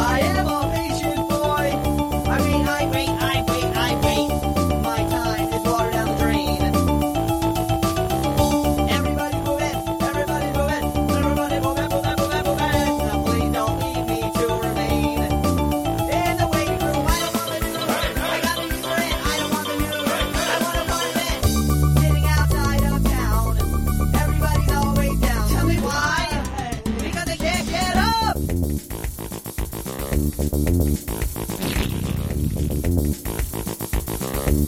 [0.00, 0.67] I am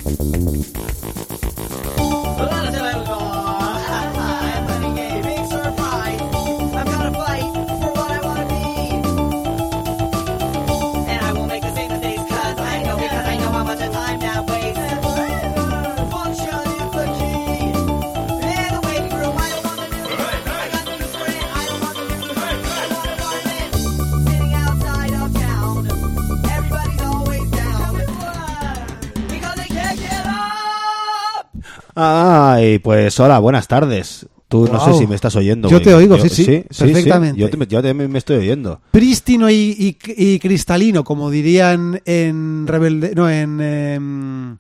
[0.03, 0.13] 回
[2.47, 3.50] 来了，家人们。
[32.61, 34.27] Ay, pues hola, buenas tardes.
[34.49, 35.69] Tú no sé si me estás oyendo.
[35.69, 35.85] Yo güey.
[35.85, 37.41] te oigo, sí, sí, perfectamente.
[37.41, 38.81] Yo, te- yo también me estoy oyendo.
[38.91, 39.97] prístino y, y-
[40.35, 44.57] y cristalino, como dirían en Rebelde, no, en em,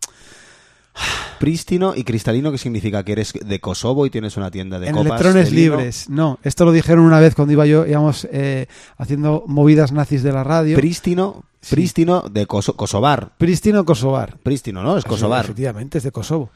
[1.39, 3.03] Prístino y cristalino, ¿qué significa?
[3.05, 6.11] ¿Que eres de Kosovo y tienes una tienda de en copas electrones de libres.
[6.11, 8.67] No, esto lo dijeron una vez cuando iba yo, íbamos eh,
[8.99, 10.77] haciendo movidas nazis de la radio.
[10.77, 13.33] Prístino, prístino de Koso- Kosovar.
[13.39, 14.37] prístino Kosovar.
[14.43, 14.99] Prístino, ¿no?
[14.99, 15.45] Es Kosovar.
[15.47, 16.51] Efectivamente, es de Kosovo.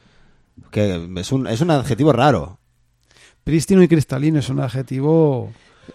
[0.71, 2.59] Que es un, es un adjetivo raro.
[3.43, 5.51] Prístino y cristalino es un adjetivo.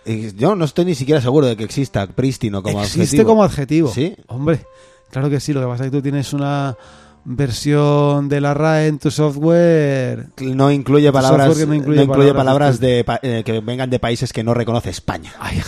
[0.07, 3.27] Y Yo no estoy ni siquiera seguro de que exista prístino como Existe adjetivo.
[3.29, 3.91] como adjetivo.
[3.93, 4.17] ¿Sí?
[4.29, 4.65] Hombre,
[5.11, 5.53] claro que sí.
[5.53, 6.77] Lo que pasa es que tú tienes una
[7.25, 10.29] versión de la RAE en tu software.
[10.41, 14.55] No incluye palabras, no incluye palabras palabras de, eh, que vengan de países que no
[14.55, 15.33] reconoce España.
[15.39, 15.61] Ay,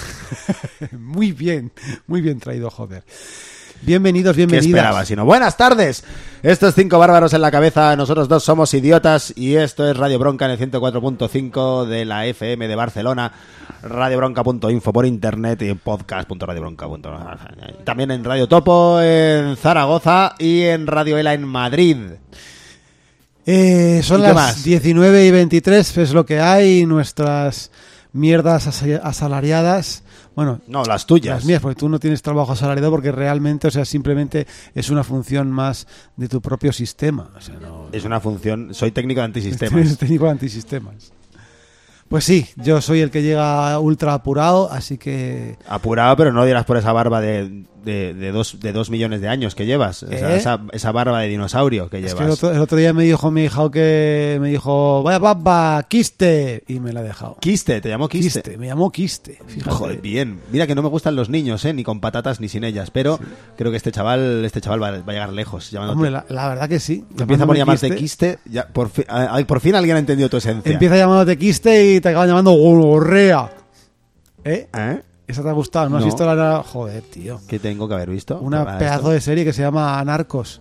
[0.98, 1.72] muy bien,
[2.06, 3.04] muy bien traído, joder.
[3.82, 4.66] Bienvenidos, ¿Qué bienvenidas.
[4.66, 5.04] esperaba?
[5.04, 6.04] Sino, buenas tardes.
[6.44, 10.44] Estos cinco bárbaros en la cabeza, nosotros dos somos idiotas y esto es Radio Bronca
[10.44, 13.32] en el 104.5 de la FM de Barcelona,
[13.82, 17.10] radiobronca.info por internet y podcast.radiobronca.info.
[17.84, 21.97] También en Radio Topo en Zaragoza y en Radio Ela en Madrid.
[23.44, 24.62] Eh, son ¿Y qué las más?
[24.64, 27.72] 19 y 23, es lo que hay, nuestras
[28.12, 30.04] mierdas asa- asalariadas.
[30.34, 31.37] Bueno, No, las tuyas.
[31.37, 35.04] las mías, porque tú no tienes trabajo asalariado porque realmente, o sea, simplemente es una
[35.04, 37.31] función más de tu propio sistema.
[37.37, 39.98] O sea, no, Es una función, soy técnico de antisistemas.
[39.98, 41.12] técnico de antisistemas.
[42.09, 46.66] Pues sí, yo soy el que llega ultra apurado, así que Apurado, pero no dirás
[46.66, 50.03] por esa barba de, de, de dos, de dos millones de años que llevas.
[50.03, 50.37] O sea, ¿Eh?
[50.37, 52.19] esa, esa barba de dinosaurio que Es llevas.
[52.19, 55.84] que el otro, el otro día me dijo mi hija que me dijo, vaya papa,
[55.88, 57.37] quiste, y me la ha dejado.
[57.41, 58.43] Quiste, te llamó Quiste.
[58.43, 59.38] Quiste, me llamó quiste.
[59.47, 59.70] Fíjate.
[59.70, 60.41] Joder, bien.
[60.50, 61.72] Mira que no me gustan los niños, ¿eh?
[61.72, 62.91] Ni con patatas ni sin ellas.
[62.91, 63.19] Pero
[63.56, 65.70] creo que este chaval, este chaval va, va a llegar lejos.
[65.70, 67.04] llamándote- Hombre, la, la verdad que sí.
[67.19, 68.38] Empieza por llamarte quiste.
[68.44, 69.04] ya, por, fi-
[69.47, 70.72] por fin alguien ha entendido tu esencia.
[70.72, 73.50] Empieza llamándote quiste y te acaban llamando gorrea.
[74.44, 74.69] ¿Eh?
[74.76, 75.00] ¿Eh?
[75.32, 75.88] ¿Esa te ha gustado?
[75.88, 76.06] ¿No, has No.
[76.06, 76.62] visto la...
[76.62, 77.41] Joder, tío.
[77.48, 78.38] ¿Qué tengo que haber visto?
[78.41, 80.60] Una pedazo de serie que se llama Anarcos.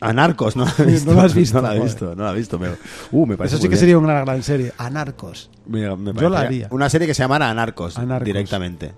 [0.00, 1.10] Anarcos, no la he visto.
[1.12, 1.84] No la has visto, No la he joder.
[1.92, 2.58] visto, no la he visto.
[2.58, 2.68] me-
[3.12, 3.80] Uh, me parece Eso sí muy que bien.
[3.80, 4.72] sería una gran serie.
[4.78, 5.50] Anarcos.
[5.66, 6.68] Mira, me Yo la parecería- haría.
[6.72, 8.26] Una serie que se llamara Anarcos, Anarcos.
[8.26, 8.92] directamente.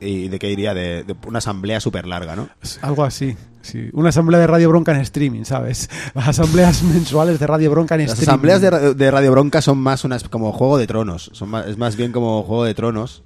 [0.00, 0.74] ¿Y de qué iría?
[0.74, 2.48] De, de una asamblea súper larga, ¿no?
[2.82, 3.36] Algo así.
[3.62, 3.88] Sí.
[3.92, 5.88] Una asamblea de Radio Bronca en streaming, ¿sabes?
[6.14, 8.30] Las asambleas mensuales de Radio Bronca en Las streaming.
[8.30, 11.30] asambleas de, ra- de Radio Bronca son más unas como Juego de Tronos.
[11.34, 13.22] Son más- es más bien como Juego de Tronos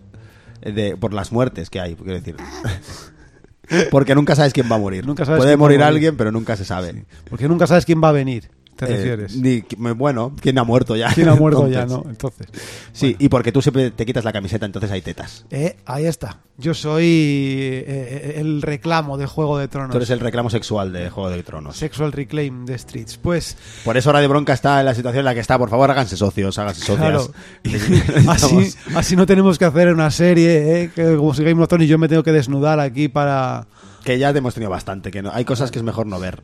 [0.62, 2.36] de, por las muertes que hay, quiero decir.
[3.90, 5.06] Porque nunca sabes quién va a morir.
[5.06, 5.88] Nunca sabes Puede quién va a morir morir.
[5.88, 7.04] alguien, pero nunca se sabe.
[7.30, 8.50] Porque nunca sabes quién va a venir,
[8.86, 9.36] te Eh, refieres.
[9.36, 11.12] ni- qui- bueno, quién ha muerto ya.
[11.12, 12.04] ¿Quién ha muerto ya, no?
[12.08, 12.46] Entonces.
[12.92, 15.44] Sí, y porque tú siempre te quitas la camiseta, entonces hay tetas.
[15.50, 16.40] Eh, ahí está.
[16.58, 19.90] Yo soy eh, eh, el reclamo de Juego de Tronos.
[19.90, 21.76] Tú eres el reclamo sexual de Juego de Tronos.
[21.76, 23.16] Sexual Reclaim de Streets.
[23.16, 25.58] Pues, Por eso Radio Bronca está en la situación en la que está.
[25.58, 26.98] Por favor, háganse socios, háganse socias.
[27.62, 28.28] claro.
[28.30, 31.86] Así, así no tenemos que hacer una serie, eh, que como si Game of Thrones
[31.86, 33.66] y yo me tengo que desnudar aquí para...
[34.04, 36.42] Que ya hemos tenido bastante, que no, hay cosas que es mejor no ver.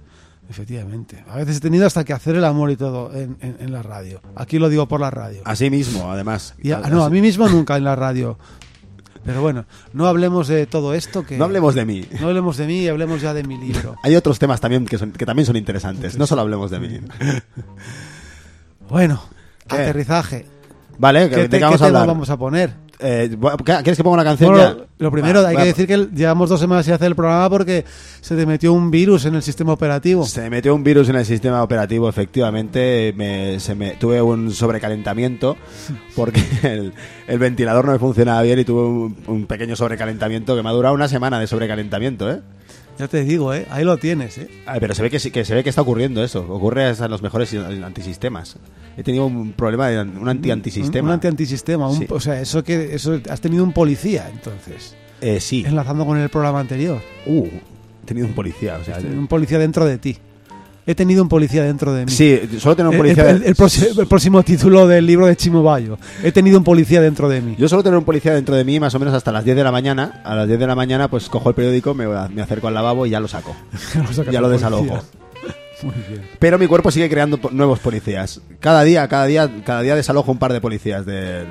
[0.50, 1.22] Efectivamente.
[1.28, 3.82] A veces he tenido hasta que hacer el amor y todo en, en- en la
[3.82, 4.20] radio.
[4.34, 5.42] Aquí lo digo por la radio.
[5.44, 6.54] Así mismo, además.
[6.62, 8.38] Y a- no, a mí mismo nunca en la radio.
[9.26, 11.36] Pero bueno, no hablemos de todo esto que...
[11.36, 12.06] No hablemos de mí.
[12.18, 13.96] No hablemos de mí, hablemos ya de mi libro.
[14.02, 16.16] Hay otros temas también que, son, que también son interesantes.
[16.16, 17.00] No solo hablemos de mí.
[18.88, 19.22] Bueno,
[19.68, 19.76] ¿Qué?
[19.76, 20.46] aterrizaje.
[20.98, 22.14] Vale, ¿Qué, ¿de te- qué vamos qué a tema hablar?
[22.16, 22.72] vamos a poner?
[23.00, 24.84] Eh, ¿Quieres que ponga una canción Bueno, ya?
[24.98, 25.62] lo primero, Va, hay va.
[25.62, 27.84] que decir que llevamos dos semanas sin hacer el programa porque
[28.20, 30.24] se te metió un virus en el sistema operativo.
[30.24, 33.12] Se metió un virus en el sistema operativo, efectivamente.
[33.16, 35.56] Me, se me, tuve un sobrecalentamiento
[36.16, 36.92] porque el,
[37.28, 40.72] el ventilador no me funcionaba bien y tuve un, un pequeño sobrecalentamiento que me ha
[40.72, 42.40] durado una semana de sobrecalentamiento, ¿eh?
[42.98, 43.66] Ya te digo, ¿eh?
[43.70, 44.38] ahí lo tienes.
[44.38, 44.48] ¿eh?
[44.66, 46.40] Ay, pero se ve que, sí- que se ve que está ocurriendo eso.
[46.48, 48.56] Ocurre hasta en los mejores antisistemas.
[48.96, 51.08] He tenido un problema de un anti-antisistema.
[51.08, 51.88] Un anti-antisistema.
[51.88, 52.06] un- Sí.
[52.10, 54.96] O sea, eso que eso has tenido un policía, entonces.
[55.20, 55.64] Eh, sí.
[55.66, 57.00] Enlazando con el programa anterior.
[57.26, 57.46] Uh,
[58.02, 58.78] he tenido un policía.
[58.80, 60.16] O sea, Un policía dentro de ti.
[60.90, 62.10] He tenido un policía dentro de mí.
[62.10, 63.30] sí, solo tener un El- policía.
[63.30, 65.98] el, el próximo, el próximo título del libro de Chimo Bayo.
[66.24, 67.54] He tenido un policía dentro de mí.
[67.58, 69.64] Yo solo tener un policía dentro de mí más o menos hasta las 10 de
[69.64, 70.22] la mañana.
[70.24, 73.04] A las 10 de la mañana pues cojo el periódico, me, me acerco al lavabo
[73.06, 73.54] y ya lo saco.
[74.32, 74.86] ya lo al desalojo.
[74.86, 75.02] policía.
[75.82, 76.22] Muy bien.
[76.38, 78.40] Pero mi cuerpo sigue creando nuevos policías.
[78.58, 81.46] Cada día, cada día, cada día desalojo un par de policías del,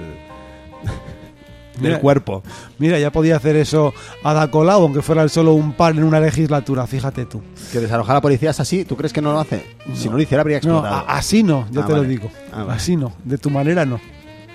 [1.77, 1.99] del Mira.
[1.99, 2.43] cuerpo.
[2.79, 3.93] Mira, ya podía hacer eso
[4.23, 7.41] Ada Colau, aunque fuera solo un par en una legislatura, fíjate tú.
[7.71, 9.63] Que desalojar a policías así, ¿tú crees que no lo hace?
[9.93, 10.95] Si no lo hiciera habría No, explotado.
[11.09, 12.29] a- así no, ya Ah, te lo digo.
[12.51, 12.73] Ah, vale.
[12.73, 13.99] Así no, de tu manera no.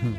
[0.03, 0.19] Bueno,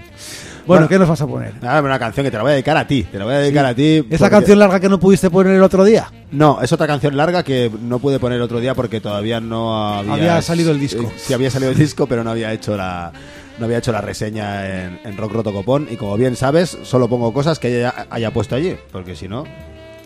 [0.66, 0.88] Bueno.
[0.88, 1.54] ¿qué nos vas a poner?
[1.62, 3.04] Nada, una canción que te la voy a dedicar a ti.
[3.04, 3.98] Te la voy a dedicar a ti.
[3.98, 6.10] ¿Es la porque- canción larga que no pudiste poner el otro día?
[6.32, 10.14] No, es otra canción larga que no pude poner otro día porque todavía no había...
[10.14, 11.02] Había salido el disco.
[11.04, 13.12] Eh, sí, había salido el disco, pero no había hecho la...
[13.60, 17.08] No había hecho la reseña en, en Rock Roto Copón y como bien sabes, solo
[17.08, 19.44] pongo cosas que ella haya puesto allí, porque si no,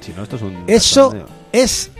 [0.01, 1.13] si no esto es un Eso
[1.51, 1.91] es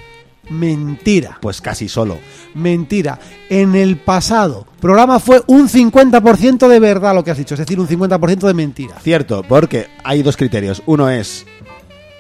[0.49, 1.37] mentira.
[1.41, 2.17] pues casi solo.
[2.53, 3.19] Mentira.
[3.49, 7.79] En el pasado, programa fue un 50% de verdad lo que has dicho, es decir,
[7.79, 8.99] un 50% de mentira.
[8.99, 10.81] Cierto, porque hay dos criterios.
[10.85, 11.45] Uno es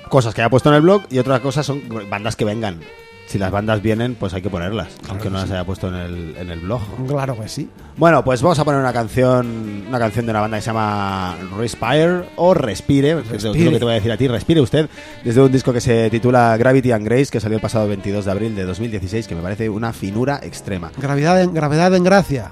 [0.09, 2.79] cosas que haya puesto en el blog y otra cosa son bandas que vengan.
[3.27, 6.35] Si las bandas vienen, pues hay que ponerlas, aunque no las haya puesto en el,
[6.37, 6.81] en el blog.
[7.07, 7.69] Claro que sí.
[7.97, 11.35] Bueno, pues vamos a poner una canción, una canción de una banda que se llama
[11.57, 13.71] Respire o Respire, que es lo Respire.
[13.71, 14.89] que te voy a decir a ti, Respire usted,
[15.25, 18.31] desde un disco que se titula Gravity and Grace, que salió el pasado 22 de
[18.31, 20.91] abril de 2016, que me parece una finura extrema.
[20.97, 22.51] Gravedad en, gravedad en gracia.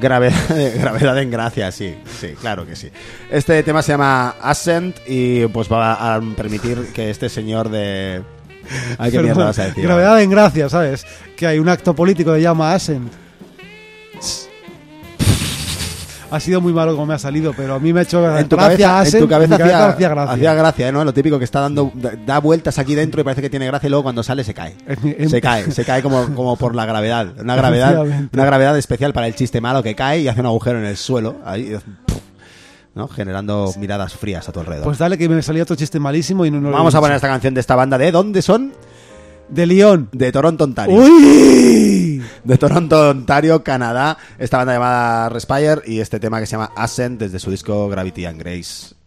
[0.00, 0.34] Gravedad,
[0.78, 2.90] gravedad en gracia, sí, sí, claro que sí.
[3.30, 8.22] Este tema se llama Ascent y pues va a permitir que este señor de...
[8.98, 9.84] Ay, qué mierda vas a decir.
[9.84, 11.06] gravedad en gracia, ¿sabes?
[11.36, 13.12] Que hay un acto político que se llama Ascent.
[16.30, 18.48] Ha sido muy malo como me ha salido, pero a mí me ha hecho En
[18.48, 20.32] tu gracia cabeza, en tu cabeza en mi hacía, hacía gracia.
[20.32, 21.04] hacía gracia, ¿no?
[21.04, 21.90] Lo típico que está dando,
[22.24, 24.76] da, vueltas aquí dentro y parece que tiene gracia y luego cuando sale se cae.
[25.28, 27.34] Se cae, se cae como, como por la gravedad.
[27.40, 28.00] Una gravedad,
[28.32, 30.96] una gravedad especial para el chiste malo que cae y hace un agujero en el
[30.96, 31.76] suelo, ahí,
[32.94, 33.08] ¿no?
[33.08, 34.84] Generando miradas frías a tu alrededor.
[34.84, 37.54] Pues dale que me salía otro chiste malísimo y no, Vamos a poner esta canción
[37.54, 37.98] de esta banda.
[37.98, 38.72] ¿De dónde son?
[39.48, 40.08] De León.
[40.12, 40.96] De Toronto, Ontario.
[40.96, 42.22] ¡Uy!
[42.44, 44.16] De Toronto, Ontario, Canadá.
[44.38, 48.26] Esta banda llamada Respire y este tema que se llama Ascent desde su disco Gravity
[48.26, 48.99] and Grace.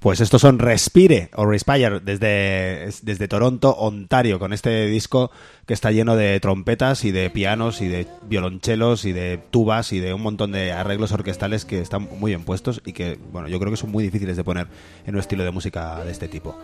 [0.00, 5.30] Pues estos son Respire o Respire desde, desde Toronto, Ontario, con este disco
[5.66, 10.00] que está lleno de trompetas y de pianos y de violonchelos y de tubas y
[10.00, 13.60] de un montón de arreglos orquestales que están muy bien puestos y que, bueno, yo
[13.60, 14.68] creo que son muy difíciles de poner
[15.04, 16.56] en un estilo de música de este tipo.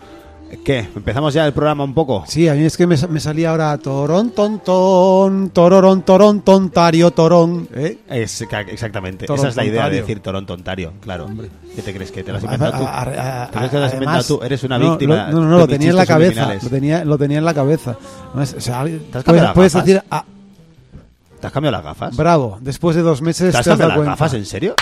[0.65, 0.88] ¿Qué?
[0.95, 2.25] ¿Empezamos ya el programa un poco?
[2.26, 7.11] Sí, a mí es que me, me salía ahora Torón, ton, ton, tororón, torón, tontario,
[7.11, 7.69] torón.
[7.75, 7.99] ¿eh?
[8.09, 9.26] Es, exactamente.
[9.33, 10.93] Esa es la idea de decir Toronto, Ontario.
[11.00, 11.29] Claro.
[11.75, 12.12] ¿Qué te crees?
[12.12, 12.85] ¿Que te lo has A- inventado tú?
[12.85, 14.41] a- a- a- ¿Te crees que te lo has inventado tú?
[14.45, 15.29] Eres una no, víctima.
[15.31, 16.55] No, no, no, lo tenía en la cabeza.
[16.62, 17.97] Lo tenía, lo tenía en la cabeza.
[18.35, 20.25] No es- o sea, has puedes, decir, ah,
[21.41, 22.17] ¿Te has cambiado las gafas?
[22.17, 24.35] bravo, después de dos meses ¿Te has te has cambiado las gafas?
[24.35, 24.75] ¿En serio?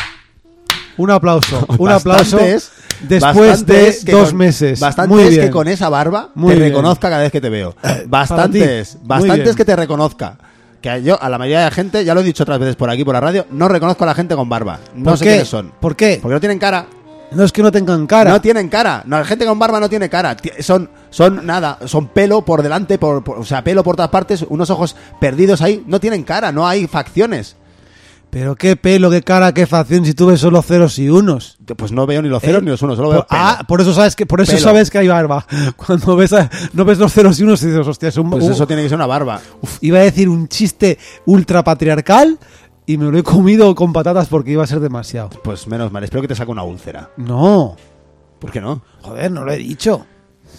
[0.96, 2.36] Un aplauso, un aplauso.
[2.38, 2.70] Bastantes-
[3.00, 4.80] Después de dos con- meses.
[4.80, 5.46] Bastantes Muy bien.
[5.46, 6.68] que con esa barba Muy te bien.
[6.70, 7.74] reconozca cada vez que te veo.
[7.82, 10.38] para Bastantes, bastantes que te reconozca.
[10.80, 12.88] Que yo, a la mayoría de la gente, ya lo he dicho otras veces por
[12.90, 14.78] aquí, por la radio, no reconozco a la gente con barba.
[14.94, 15.30] No ¿Por sé qué?
[15.30, 15.72] quiénes son.
[15.80, 16.18] ¿Por qué?
[16.22, 16.86] Porque no tienen cara.
[17.32, 18.30] No es que no tengan cara.
[18.30, 19.02] No tienen cara.
[19.06, 20.36] No, la gente con barba no tiene cara.
[20.60, 24.44] Son, son nada, son pelo por delante, por, por- o sea, pelo por todas partes,
[24.48, 25.82] unos ojos perdidos ahí.
[25.86, 27.56] No tienen cara, no hay facciones.
[28.34, 31.56] Pero qué pelo, qué cara, qué facción si tú ves solo ceros y unos.
[31.76, 32.64] Pues no veo ni los ceros ¿Eh?
[32.64, 33.40] ni los unos, solo veo Por, pelo.
[33.40, 34.64] ah, por eso sabes que por eso Pelo.
[34.64, 35.46] sabes que hay barba.
[35.76, 38.42] Cuando ves a- no ves los ceros y unos y dices, hostia, es un Pues
[38.44, 39.40] uh, eso tiene que ser una barba.
[39.62, 42.38] uf, iba a decir un chiste ultra patriarcal
[42.86, 45.30] y me lo he comido con patatas porque iba a ser demasiado.
[45.44, 47.10] Pues menos mal, espero que te saque una úlcera.
[47.16, 47.76] No,
[48.40, 48.82] ¿Por qué no?
[49.02, 50.06] joder, no lo he dicho.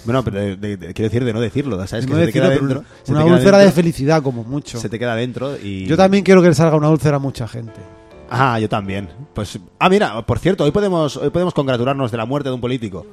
[0.06, 2.06] Bueno, pero de- de- de- quiero decir de no decirlo, ¿sabes?
[2.06, 2.84] Que No se te queda dentro.
[3.04, 4.80] se una te queda úlcera de dentro, felicidad como mucho.
[4.80, 5.86] Se te queda dentro y...
[5.86, 7.80] Yo también quiero que le salga una úlcera a mucha gente.
[8.30, 9.10] Ah, yo también.
[9.34, 9.60] Pues...
[9.80, 13.06] Ah, mira, por cierto, hoy podemos, hoy podemos congratularnos de la muerte de un político.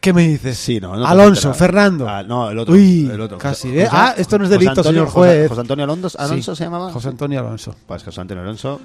[0.00, 0.56] ¿Qué me dices?
[0.56, 0.92] Sí, no.
[1.04, 1.52] Alonso.
[1.52, 2.08] Fernando.
[2.08, 2.74] Ah, no, el otro.
[2.74, 3.38] Uy, el otro.
[3.38, 3.88] casi, José- ¿eh?
[3.90, 5.48] Ah, esto no es José delito, Antonio- señor José- juez.
[5.48, 6.92] José Antonio Alonso, Alonso Sí, se llamaba.
[6.92, 7.74] José Antonio Alonso.
[7.86, 8.80] Pues José Antonio Alonso.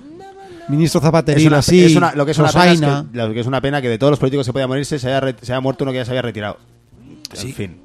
[0.72, 1.84] Ministro Es Zapatería, una, sí.
[1.84, 2.80] es una- lo que es una pena es
[3.12, 5.08] que, lo que es una pena que de todos los políticos que podía morirse se
[5.08, 6.58] haya, re- se haya muerto uno que ya se había retirado.
[7.48, 7.78] En fin.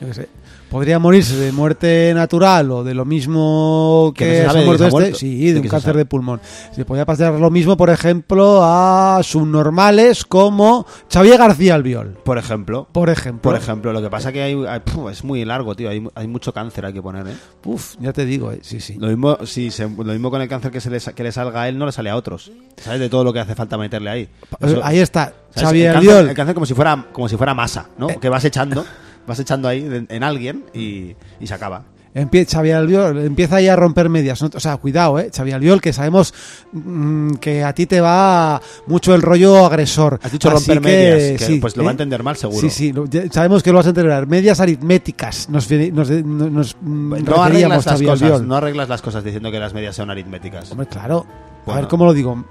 [0.00, 0.28] Yo qué sé.
[0.72, 4.56] Podría morirse de muerte natural o de lo mismo Que que, no se sabe se
[4.56, 5.18] ha de muerto que se ha este.
[5.18, 6.40] Sí, ¿De un cáncer de pulmón.
[6.74, 12.16] Se podría pasar lo mismo, por ejemplo, a subnormales como Xavier García Albiol.
[12.24, 12.88] Por ejemplo.
[12.90, 13.42] Por ejemplo.
[13.42, 15.90] Por ejemplo, lo que pasa que hay, hay- puf, es muy largo, tío.
[15.90, 17.34] Hay, hay mucho cáncer hay que poner, ¿eh?
[17.66, 18.96] Uf, ya te digo, eh, sí, sí.
[18.98, 21.32] Lo mismo, si se- lo mismo con el cáncer que, se le, sa- que le
[21.32, 22.50] salga a él, no le sale a otros.
[22.82, 22.98] ¿Sabes?
[22.98, 24.28] De todo lo que hace falta meterle ahí.
[24.58, 25.68] Eso- Ahí está, ¿sabes?
[25.68, 26.30] Xavier el cáncer, Albiol.
[26.30, 28.08] el cáncer como si fuera, como si fuera masa, ¿no?
[28.08, 28.18] Eh.
[28.20, 28.84] Que vas echando,
[29.26, 31.84] vas echando ahí en, en alguien y, y se acaba.
[32.14, 34.42] Empie- Xavier Albiol empieza ahí a romper medias.
[34.42, 34.50] ¿no?
[34.54, 35.30] O sea, cuidado, ¿eh?
[35.34, 36.34] Xavier Albiol, que sabemos
[36.72, 40.20] mm, que a ti te va mucho el rollo agresor.
[40.22, 41.86] Has dicho Así romper que, medias, que sí, pues lo ¿eh?
[41.86, 42.60] va a entender mal seguro.
[42.60, 44.26] Sí, sí, lo- ya sabemos que lo vas a entender.
[44.26, 49.24] Medias aritméticas nos, nos, nos, mm, No referíamos, arreglas, las cosas, no arreglas las cosas
[49.24, 50.70] diciendo que las medias son aritméticas.
[50.70, 51.24] Hombre, claro.
[51.66, 52.44] A ver cómo lo digo.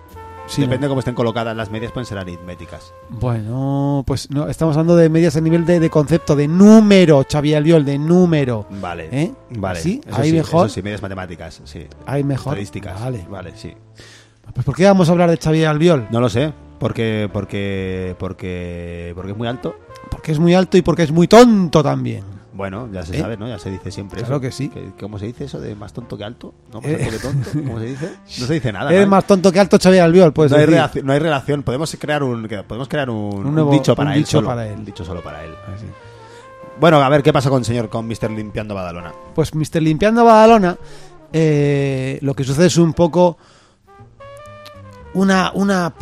[0.52, 2.94] Sí, Depende de cómo estén colocadas las medias, pueden ser aritméticas.
[3.10, 7.56] Bueno, pues no, estamos hablando de medias a nivel de, de concepto, de número, Xavier
[7.56, 8.66] Albiol, de número.
[8.70, 9.08] Vale.
[9.14, 9.32] ¿Eh?
[9.52, 9.80] Vale.
[9.80, 10.02] ¿Sí?
[10.06, 10.66] Eso ¿Ahí sí, mejor?
[10.66, 11.88] Eso sí, medias matemáticas, sí.
[12.06, 12.56] Ahí mejor.
[12.56, 13.00] Estadísticas.
[13.00, 13.26] Vale.
[13.30, 13.74] Vale, sí.
[14.54, 16.08] Pues ¿por qué vamos a hablar de Xavier Albiol?
[16.12, 16.52] No lo sé.
[16.80, 19.76] Porque, porque, porque, porque es muy alto.
[20.10, 22.26] Porque es muy alto y porque es muy tonto también.
[22.54, 23.22] Bueno, ya se ¿Eh?
[23.22, 23.48] sabe, ¿no?
[23.48, 24.42] Ya se dice siempre Claro eso.
[24.42, 24.70] que sí.
[25.00, 26.54] ¿Cómo se dice eso de más tonto que alto?
[26.74, 26.82] ¿No?
[26.82, 27.08] Más Eh.
[27.10, 27.50] que tonto.
[27.54, 28.12] ¿Cómo se dice?
[28.42, 28.90] No se dice nada.
[28.94, 29.12] Eres ¿no?
[29.12, 31.64] más tonto que alto Xavier Albiol, pues no, hay relación, no hay relación.
[31.64, 34.20] Podemos crear un, que- podemos crear un, Un un nuevo- dicho para un él.
[34.24, 34.48] dicho solo.
[34.48, 34.76] para él.
[34.80, 35.52] Un dicho solo para él.
[36.80, 38.32] Bueno, a ver, ¿qué pasa con el señor, con Mr.
[38.32, 39.14] Limpiando Badalona?
[39.36, 39.82] Pues Mr.
[39.82, 40.78] Limpiando Badalona,
[41.32, 43.38] eh, lo que sucede es un poco
[45.14, 45.94] una una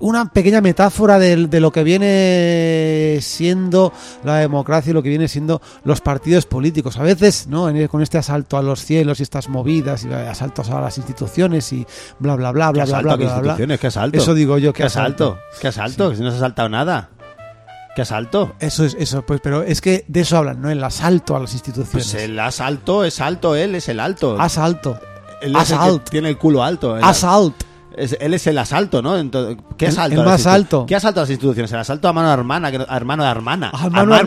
[0.00, 3.92] una pequeña metáfora de, lo que viene siendo
[4.24, 6.96] la democracia y lo que viene siendo los partidos políticos.
[6.98, 7.68] A veces, ¿no?
[7.68, 11.72] En- con este asalto a los cielos y estas movidas y asaltos a las instituciones
[11.72, 11.86] y
[12.18, 13.02] bla bla bla bla ¿Qué bla asalto?
[13.08, 13.38] bla ¿Qué bla, bla.
[13.38, 13.80] instituciones?
[13.80, 14.18] ¿Qué asalto?
[14.18, 15.38] Eso digo yo, ¿Qué que asalto?
[15.60, 16.10] ¿Qué asalto?
[16.10, 17.10] Que si no se ha asaltado nada.
[17.94, 18.54] ¿Qué asalto?
[18.58, 20.70] Eso es eso, pues pero es que de eso hablan, ¿no?
[20.70, 21.92] El asalto a las instituciones.
[21.92, 24.40] Pues el asalto es alto, él es el alto.
[24.40, 24.98] Asalto.
[25.42, 26.08] Él es el que asalt.
[26.10, 26.96] tiene el culo alto.
[26.96, 27.54] El- Asalt.
[27.96, 29.16] Es- él es el asalto, ¿no?
[29.16, 30.14] Entonces, ¿Qué El- asalto?
[30.14, 30.86] el a las más alto.
[30.86, 31.70] ¿Qué asalto a las instituciones?
[31.72, 33.70] El asalto a mano de hermana, que no- a hermano de hermana.
[33.72, 34.20] A mano hermana,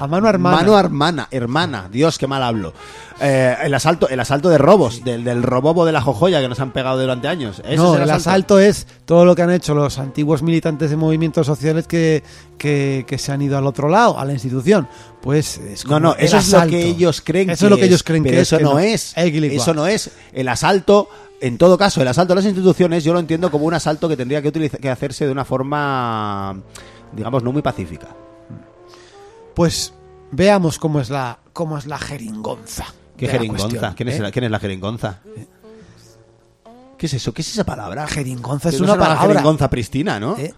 [0.00, 0.56] a mano hermana.
[0.56, 1.88] Mano hermana, hermana.
[1.90, 2.72] Dios, qué mal hablo.
[3.24, 6.58] Eh, el asalto, el asalto de robos, del, del robobo de la jojoya que nos
[6.58, 7.60] han pegado durante años.
[7.64, 10.96] Ese no, es el asalto es todo lo que han hecho los antiguos militantes de
[10.96, 12.24] movimientos sociales que,
[12.58, 14.88] que, que se han ido al otro lado, a la institución.
[15.20, 17.76] Pues es No, como no, eso es lo que ellos creen Eso que es lo
[17.76, 18.58] que ellos creen pero que eso es.
[18.58, 19.14] que no, es.
[19.16, 20.10] Eso no es.
[20.32, 21.08] El asalto,
[21.40, 24.16] en todo caso, el asalto a las instituciones yo lo entiendo como un asalto que
[24.16, 26.60] tendría que, que hacerse de una forma,
[27.12, 28.08] digamos, no muy pacífica.
[29.54, 29.94] Pues
[30.32, 32.86] veamos cómo es la, cómo es la jeringonza.
[33.16, 33.68] ¿Qué jeringonza?
[33.68, 34.22] cuestión, ¿Quién, es ¿eh?
[34.22, 35.20] la, quién es la jeringonza?
[36.98, 37.32] ¿Qué es eso?
[37.34, 38.06] ¿Qué es esa palabra?
[38.06, 39.28] Jeringonza es no una la palabra.
[39.28, 40.36] jeringonza pristina, ¿no?
[40.38, 40.54] ¿Eh?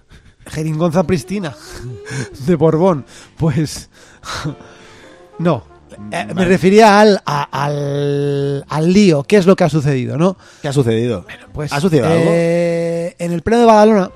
[0.47, 1.55] Jeringonza pristina
[2.47, 3.05] de Borbón.
[3.37, 3.89] Pues
[5.39, 5.65] no.
[6.11, 9.23] Eh, me refería al, a- al, al lío.
[9.23, 10.37] ¿Qué es lo que ha sucedido, no?
[10.61, 11.25] ¿Qué ha sucedido?
[11.53, 12.25] Pues, ¿Ha sucedido algo?
[12.29, 14.11] eh, En el pleno de Badalona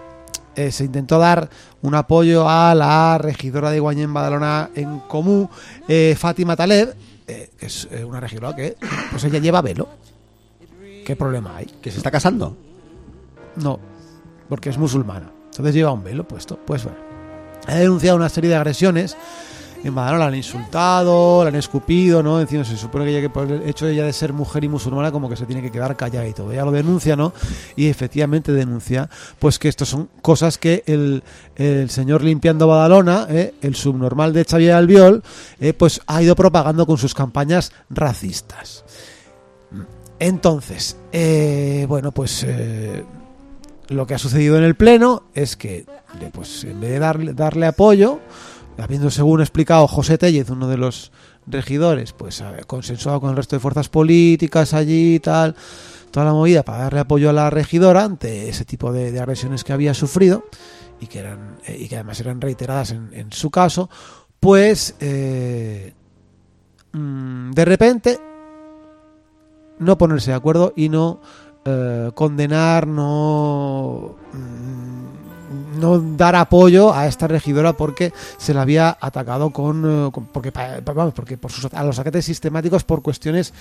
[0.70, 1.48] se intentó dar
[1.82, 5.48] un apoyo a la regidora de Guañén Badalona en común,
[5.86, 6.94] eh, Fátima Taleb,
[7.28, 8.76] eh, que es eh, una regidora que
[9.10, 9.88] pues ella lleva velo.
[11.04, 11.66] ¿Qué problema hay?
[11.66, 12.56] ¿Que se está casando?
[13.56, 13.78] No,
[14.48, 15.30] porque es musulmana.
[15.50, 16.58] Entonces lleva un velo puesto.
[16.66, 16.98] Pues bueno.
[17.66, 19.16] Ha denunciado una serie de agresiones.
[19.84, 22.40] En Badalona la han insultado, la han escupido, ¿no?
[22.40, 24.68] Encima se supone que, ella, que por el hecho de ella de ser mujer y
[24.68, 26.52] musulmana como que se tiene que quedar callada y todo.
[26.52, 27.32] Ella lo denuncia, ¿no?
[27.76, 31.22] Y efectivamente denuncia pues que esto son cosas que el,
[31.54, 33.54] el señor limpiando Badalona, ¿eh?
[33.62, 35.22] el subnormal de Xavier Albiol,
[35.60, 38.84] eh, pues ha ido propagando con sus campañas racistas.
[40.18, 42.44] Entonces, eh, bueno, pues
[43.88, 45.86] lo que ha sucedido en el Pleno es que,
[46.32, 48.18] pues en vez de darle, darle apoyo,
[48.78, 51.12] habiendo según explicado José Tellez, uno de los
[51.46, 55.56] regidores, pues ha consensuado con el resto de fuerzas políticas allí y tal,
[56.10, 59.72] toda la movida para darle apoyo a la regidora ante ese tipo de, agresiones que
[59.72, 60.44] había sufrido
[61.00, 63.88] y que eran eh, y que además eran reiteradas en, su caso,
[64.40, 65.94] pues eh,
[66.92, 68.20] mm, de repente
[69.78, 71.20] no ponerse de acuerdo y no
[71.64, 74.97] eh, condenar, no mm,
[75.78, 80.52] no dar apoyo a esta regidora porque se la había atacado con, eh, con- porque
[80.84, 83.54] vamos, porque por sus a los ataques sistemáticos por cuestiones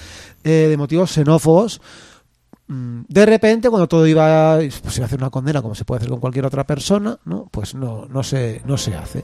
[0.44, 1.80] eh, de motivos xenófobos.
[2.70, 6.00] Mm, de repente cuando todo iba pues iba a hacer una condena como se puede
[6.00, 9.24] hacer con cualquier otra persona no pues no no se no se hace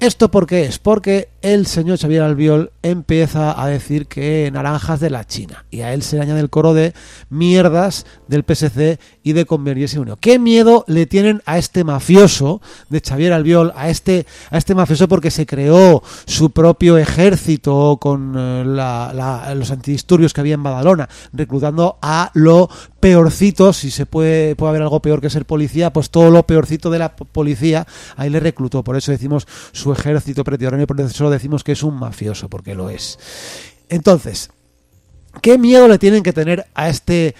[0.00, 0.78] ¿Esto por qué es?
[0.78, 5.94] Porque el señor Xavier Albiol empieza a decir que naranjas de la China y a
[5.94, 6.92] él se le añade el coro de
[7.30, 10.18] mierdas del PSC y de Convergencia Unión.
[10.20, 15.08] ¿Qué miedo le tienen a este mafioso de Xavier Albiol, a este, a este mafioso
[15.08, 20.62] porque se creó su propio ejército con eh, la- la- los antidisturbios que había en
[20.62, 22.68] Badalona, reclutando a lo
[23.04, 26.88] peorcito, si se puede, puede haber algo peor que ser policía, pues todo lo peorcito
[26.88, 27.86] de la po- policía,
[28.16, 28.82] ahí le reclutó.
[28.82, 32.74] Por eso decimos su ejército pretidorano y por eso decimos que es un mafioso, porque
[32.74, 33.18] lo es.
[33.90, 34.48] Entonces,
[35.42, 37.34] ¿qué miedo le tienen que tener a este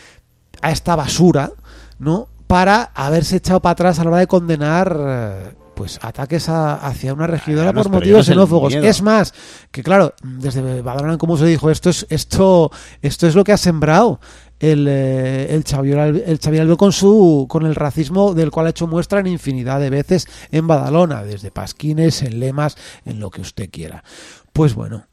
[0.61, 1.51] a esta basura,
[1.99, 2.29] ¿no?
[2.47, 7.27] Para haberse echado para atrás a la hora de condenar pues ataques a- hacia una
[7.27, 8.75] regidora Además, por motivos xenófobos.
[8.75, 9.35] Es más,
[9.73, 12.71] que claro, desde Badalona como se dijo, esto es esto
[13.03, 14.21] esto es lo que ha sembrado
[14.61, 19.21] el, eh, el Xavier el con su con el racismo del cual ha hecho muestra
[19.21, 24.05] en infinidad de veces en Badalona, desde pasquines, en lemas, en lo que usted quiera.
[24.53, 25.07] Pues bueno,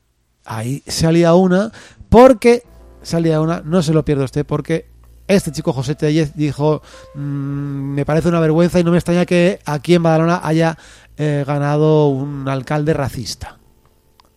[0.46, 1.72] ahí se alía una
[2.10, 2.64] porque
[3.02, 4.86] se alía una, no se lo pierda usted porque
[5.28, 6.82] este chico José Tellez dijo
[7.16, 10.78] "Mm, me parece una vergüenza y no me extraña que aquí en Badalona haya
[11.18, 13.61] eh, ganado un alcalde racista.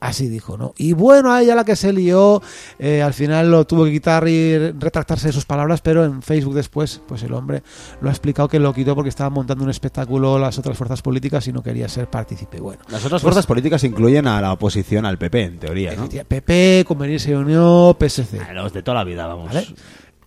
[0.07, 0.75] Así dijo, ¿no?
[0.77, 2.43] Y bueno, a ella la que se lió,
[2.79, 6.53] eh, al final lo tuvo que quitar y retractarse de sus palabras, pero en Facebook
[6.55, 7.63] después, pues el hombre
[8.03, 11.49] lo ha explicado que lo quitó porque estaban montando un espectáculo las otras fuerzas políticas
[11.49, 12.61] y no quería ser partícipe.
[12.61, 16.07] Bueno, Las otras Pues- fuerzas políticas incluyen a la oposición al PP, en teoría, ¿no?
[16.07, 18.41] PP, Conveniencia y Unión, PSC.
[18.41, 19.47] A los de toda la vida, vamos.
[19.55, 19.67] ¿vale?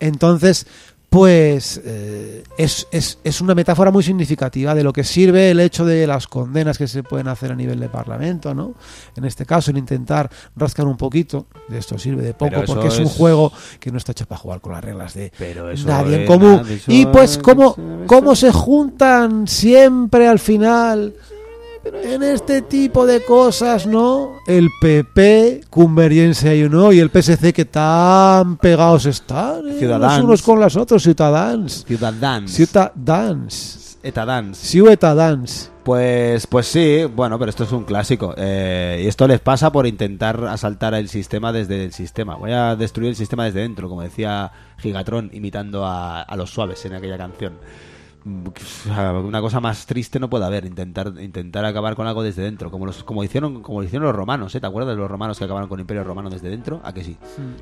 [0.00, 0.66] Entonces,
[1.10, 5.86] pues eh, es, es, es una metáfora muy significativa de lo que sirve el hecho
[5.86, 8.74] de las condenas que se pueden hacer a nivel de Parlamento, ¿no?
[9.16, 12.98] En este caso, el intentar rascar un poquito, de esto sirve de poco, porque es
[12.98, 16.20] un juego que no está hecho para jugar con las reglas de Pero eso nadie
[16.22, 16.56] en común.
[16.56, 17.74] nada, Y pues, es- ¿cómo,
[18.06, 21.14] cómo se juntan siempre al final?
[22.02, 24.36] En este tipo de cosas, ¿no?
[24.46, 29.78] El PP, Convergencia y Unión y el PSC que tan pegados están, ¿eh?
[29.80, 31.84] Los unos con los otros, Ciudadans.
[31.86, 32.52] Ciudadans.
[32.52, 33.98] Ciudadans.
[34.02, 34.58] Etadans.
[34.58, 35.72] Ciudadans.
[35.82, 38.34] Pues, pues sí, bueno, pero esto es un clásico.
[38.36, 42.36] Eh, y esto les pasa por intentar asaltar el sistema desde el sistema.
[42.36, 46.84] Voy a destruir el sistema desde dentro, como decía Gigatron, imitando a, a los suaves
[46.84, 47.54] en aquella canción.
[48.24, 48.48] Mm,
[49.26, 52.84] Una cosa más triste no puede haber, intentar, intentar acabar con algo desde dentro, como
[52.86, 54.60] los, como hicieron, como lo hicieron los romanos, ¿eh?
[54.60, 56.80] ¿Te acuerdas de los romanos que acabaron con el Imperio Romano desde dentro?
[56.84, 57.16] ¿A que sí?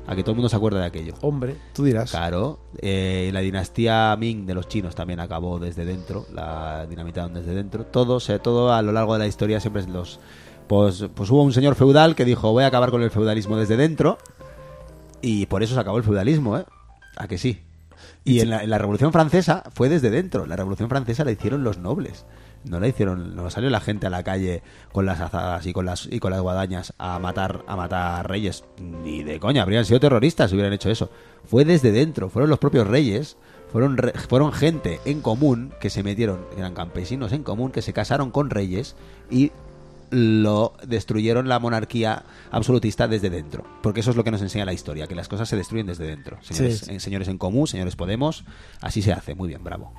[0.07, 1.13] A que todo el mundo se acuerda de aquello.
[1.21, 2.11] Hombre, tú dirás.
[2.11, 7.53] Claro, eh, la dinastía Ming de los chinos también acabó desde dentro, la dinamitaron desde
[7.53, 7.85] dentro.
[7.85, 10.19] Todo, se- todo a lo largo de la historia siempre es los...
[10.67, 13.77] Pues, pues hubo un señor feudal que dijo voy a acabar con el feudalismo desde
[13.77, 14.17] dentro
[15.21, 16.65] y por eso se acabó el feudalismo, ¿eh?
[17.15, 17.61] ¿A que sí?
[18.27, 20.45] Y en la, en la Revolución Francesa fue desde dentro.
[20.45, 22.25] La Revolución Francesa la hicieron los nobles.
[22.63, 24.61] No la hicieron, no salió la gente a la calle
[24.91, 28.65] con las azadas y con las y con las guadañas a matar a matar reyes.
[28.81, 31.09] Ni de coña, habrían sido terroristas si hubieran hecho eso.
[31.45, 33.37] Fue desde dentro, fueron los propios reyes,
[33.71, 37.81] fueron Fueron, re- fueron gente en común que se metieron, eran campesinos en común, que
[37.81, 38.95] se casaron con reyes
[39.29, 39.51] y
[40.09, 43.63] lo destruyeron la monarquía absolutista desde dentro.
[43.83, 46.05] Porque eso es lo que nos enseña la historia, que las cosas se destruyen desde
[46.07, 46.37] dentro.
[46.41, 46.91] Señores, Sí, sí.
[46.95, 48.45] eh, señores en común, señores Podemos,
[48.81, 49.35] así se hace.
[49.35, 49.93] Muy bien, bravo.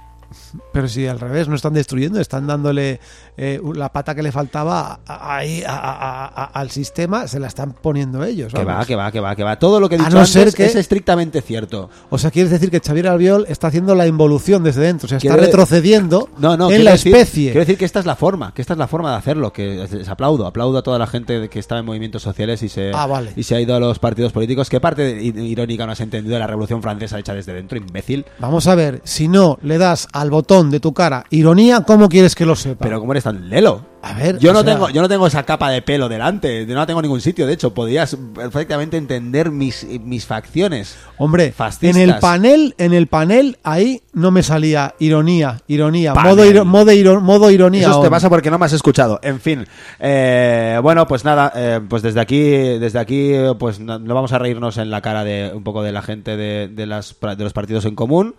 [0.73, 3.01] Pero si al revés, no están destruyendo, están dándole
[3.37, 7.47] eh, la pata que le faltaba a- ahí a- a- a- al sistema, se la
[7.47, 8.53] están poniendo ellos.
[8.53, 9.59] Que va, que va, que va, que va.
[9.59, 11.89] Todo lo que he A dicho no antes ser que- es estrictamente cierto.
[12.11, 15.19] O sea, quieres decir que Xavier Albiol está haciendo la involución desde dentro, o sea,
[15.19, 17.45] está Quiero retrocediendo No, no, en la decir- especie.
[17.53, 19.87] Quiero decir que esta es la forma, que esta es la forma de hacerlo, que
[19.91, 23.07] les aplaudo, aplaudo a toda la gente que estaba en movimientos sociales y se, Ah,
[23.07, 23.33] vale.
[23.37, 24.69] y se ha ido a los partidos políticos.
[24.69, 28.25] ¿Qué parte irónica no has entendido de la Revolución Francesa hecha desde dentro, imbécil?
[28.41, 32.35] Vamos a ver, si no le das al botón de tu cara ironía, ¿cómo quieres
[32.35, 32.85] que lo sepa?
[32.85, 33.87] Pero ¿cómo eres tan lelo?
[34.01, 36.75] A ver, yo no sea- tengo yo no tengo esa capa de pelo delante, no
[36.77, 40.97] la tengo en ningún sitio, de hecho, podías perfectamente entender mis, mis facciones.
[41.19, 41.97] Hombre, Fascistas.
[42.01, 46.31] en el panel, en el panel ahí no me salía ironía, ironía, Panel.
[46.37, 47.89] modo, iro- modo, iro- modo ironía.
[47.89, 49.19] Eso te pasa porque no me has escuchado.
[49.21, 49.67] En fin,
[49.99, 54.39] eh, bueno, pues nada, eh, pues desde aquí, desde aquí, pues no, no vamos a
[54.39, 57.53] reírnos en la cara de un poco de la gente de, de las, de los
[57.53, 58.37] partidos en común.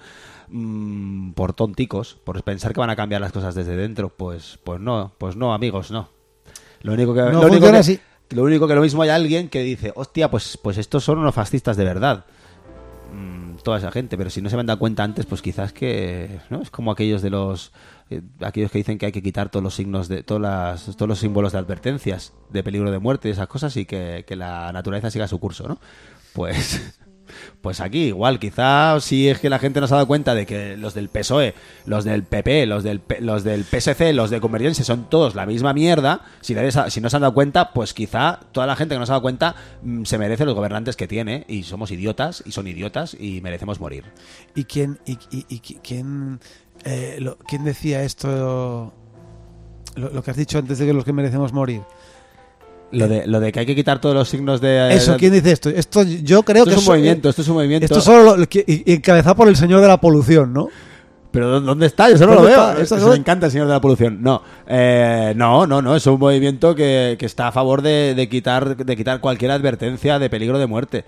[0.50, 4.80] Mm, por tonticos, por pensar que van a cambiar las cosas desde dentro, pues, pues
[4.80, 6.10] no, pues no, amigos, no.
[6.82, 8.00] Lo único que, No lo único que- así.
[8.30, 11.36] lo único que lo mismo hay alguien que dice, hostia, pues, pues estos son unos
[11.36, 12.26] fascistas de verdad
[13.14, 15.74] mm, toda esa gente, pero si no se me han dado cuenta antes, pues quizás
[15.74, 16.62] que ¿no?
[16.62, 17.72] es como aquellos de los
[18.10, 21.10] eh, aquellos que dicen que hay que quitar todos los signos de todas las, todos
[21.10, 24.72] los símbolos de advertencias de peligro de muerte y esas cosas y que, que la
[24.72, 25.80] naturaleza siga su curso, ¿no?
[26.34, 26.98] Pues
[27.62, 30.46] pues aquí igual, quizá si es que la gente no se ha dado cuenta de
[30.46, 31.54] que los del PSOE,
[31.86, 35.74] los del PP, los del, los del PSC, los de Convergencia son todos la misma
[35.74, 36.56] mierda, si,
[36.90, 39.16] si no se han dado cuenta, pues quizá toda la gente que no se ha
[39.16, 43.16] dado cuenta mm, se merece los gobernantes que tiene y somos idiotas y son idiotas
[43.20, 44.06] y merecemos morir.
[44.56, 46.40] ¿Y quién, y, y- y qui- quién,
[46.86, 48.94] eh, lo- quién decía esto?
[49.96, 51.82] Lo, lo que has dicho antes de que los que merecemos morir.
[52.92, 54.94] Lo de, lo de que hay que quitar todos los signos de...
[54.96, 55.70] Eso, ¿quién dice esto?
[55.70, 57.86] Esto yo creo Esto que es un movimiento, esto es un movimiento.
[57.86, 60.70] Esto solo lo, que- y- y encabezado por el señor de la polución, ¿no?
[61.32, 62.10] Pero ¿dó- ¿dónde está?
[62.10, 62.70] Yo eso no lo ¿Dónde veo.
[62.70, 62.82] está?
[62.82, 64.24] Eso Eso- me encanta el señor de la polución.
[64.24, 65.96] No, eh, no, no, no.
[65.96, 70.18] Es un movimiento que, que está a favor de, de quitar, de quitar cualquier advertencia
[70.18, 71.06] de peligro de muerte.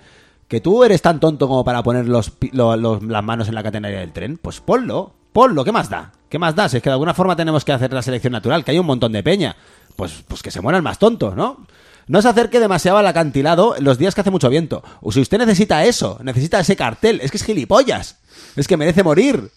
[0.48, 3.56] Que tú eres tan tonto como para poner los, pi- lo- los- las manos en
[3.56, 5.64] la catenaria del tren, pues ponlo, ponlo.
[5.64, 6.12] ¿Qué más da?
[6.30, 6.70] ¿Qué más da?
[6.70, 8.86] Si es que de alguna forma tenemos que hacer la selección natural, que hay un
[8.86, 9.56] montón de peña.
[9.96, 11.66] Pues, pues que se muera el más tonto, ¿no?
[12.08, 14.84] No se acerque demasiado al acantilado los días que hace mucho viento.
[15.02, 18.18] O si usted necesita eso, necesita ese cartel, es que es gilipollas.
[18.56, 19.52] Es que merece morir.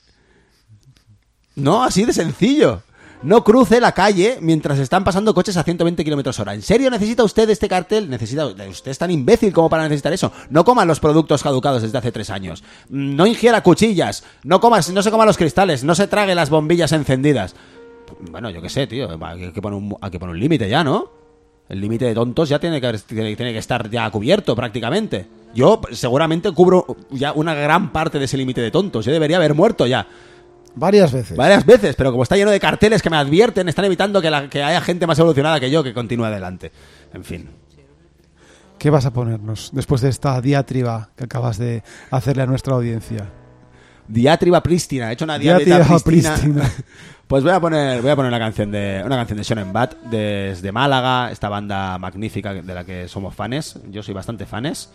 [1.57, 2.83] No, así de sencillo.
[3.25, 6.53] No cruce la calle mientras están pasando coches a 120 kilómetros hora.
[6.53, 8.11] ¿En serio necesita usted este cartel?
[8.11, 10.31] Necesita, usted es tan imbécil como para necesitar eso.
[10.51, 12.63] No coma los productos caducados desde hace tres años.
[12.91, 14.25] No ingiera cuchillas.
[14.43, 15.85] No coma, no se coma los cristales.
[15.85, 17.55] No se trague las bombillas encendidas.
[18.31, 19.09] Bueno, yo qué sé, tío.
[19.25, 21.11] Hay que poner un, hay que poner un límite ya, ¿no?
[21.69, 25.27] El límite de tontos ya tiene que, haber- tiene, tiene que estar ya cubierto prácticamente.
[25.55, 29.05] Yo seguramente cubro ya una gran parte de ese límite de tontos.
[29.07, 30.07] Yo debería haber muerto ya.
[30.77, 31.37] Varias veces.
[31.37, 34.51] Varias veces, pero como está lleno de carteles que me advierten, están evitando que, la-
[34.51, 36.71] que haya gente más evolucionada que yo que continúe adelante.
[37.15, 37.49] En fin.
[38.79, 43.31] ¿Qué vas a ponernos después de esta diatriba que acabas de hacerle a nuestra audiencia?
[44.07, 46.35] Diatriba prístina, he hecho una diatriba, Diatriba prístina.
[46.35, 46.71] prístina.
[47.27, 49.95] Pues voy a poner, voy a poner una canción de una canción de Shonen Bat
[50.11, 53.81] desde Málaga, esta banda magnífica de la que somos fans.
[53.91, 54.91] Yo soy bastante fans,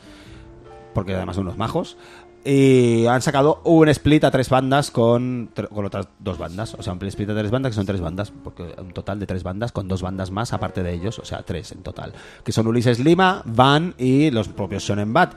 [0.93, 1.97] porque además son unos majos.
[2.45, 6.73] Y han sacado un split a tres bandas con, con otras dos bandas.
[6.75, 8.31] O sea, un split a tres bandas que son tres bandas.
[8.31, 11.19] Porque un total de tres bandas con dos bandas más aparte de ellos.
[11.19, 12.13] O sea, tres en total.
[12.43, 15.33] Que son Ulises Lima, Van y los propios Shonen Bat.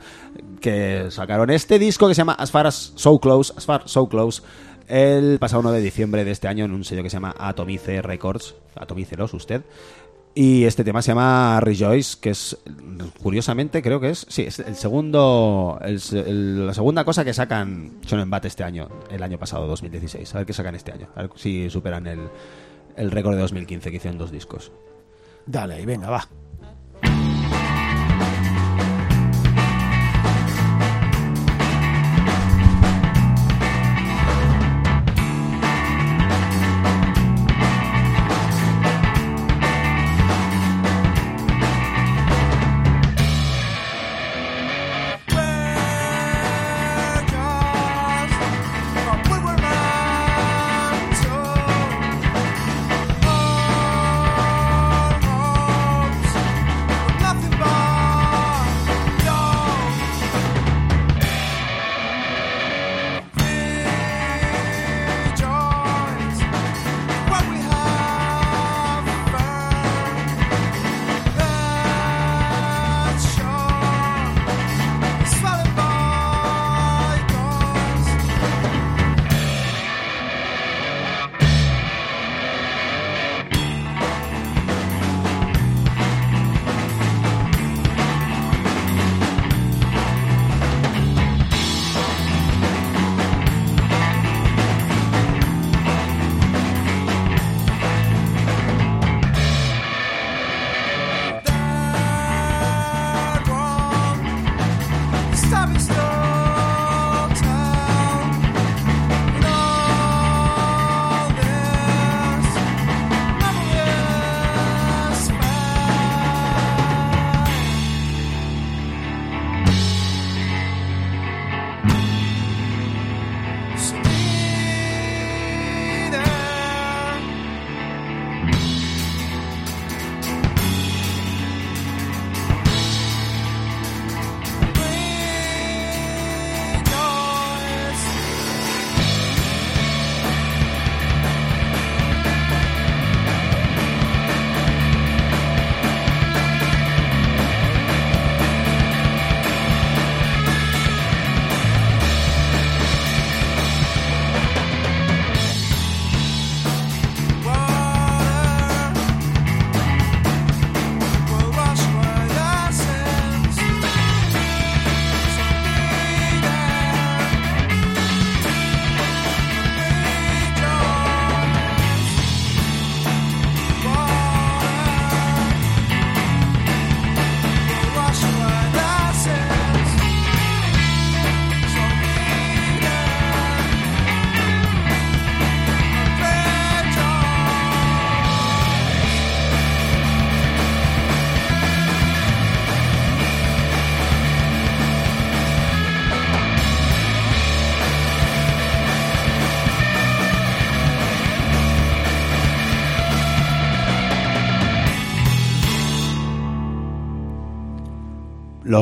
[0.61, 3.53] Que sacaron este disco que se llama As Far As So Close.
[3.57, 4.41] As Far So Close.
[4.87, 8.01] El pasado 1 de diciembre de este año en un sello que se llama Atomice
[8.01, 8.55] Records.
[8.75, 9.63] Atomícelos usted.
[10.35, 12.57] Y este tema se llama Rejoice, que es,
[13.21, 18.45] curiosamente, creo que es, sí, es el segundo, la segunda cosa que sacan Shonen Bat
[18.45, 20.33] este año, el año pasado, 2016.
[20.33, 22.19] A ver qué sacan este año, a ver si superan el,
[22.95, 24.71] el récord de 2015 que hicieron dos discos.
[25.45, 26.27] Dale, ahí, venga, va.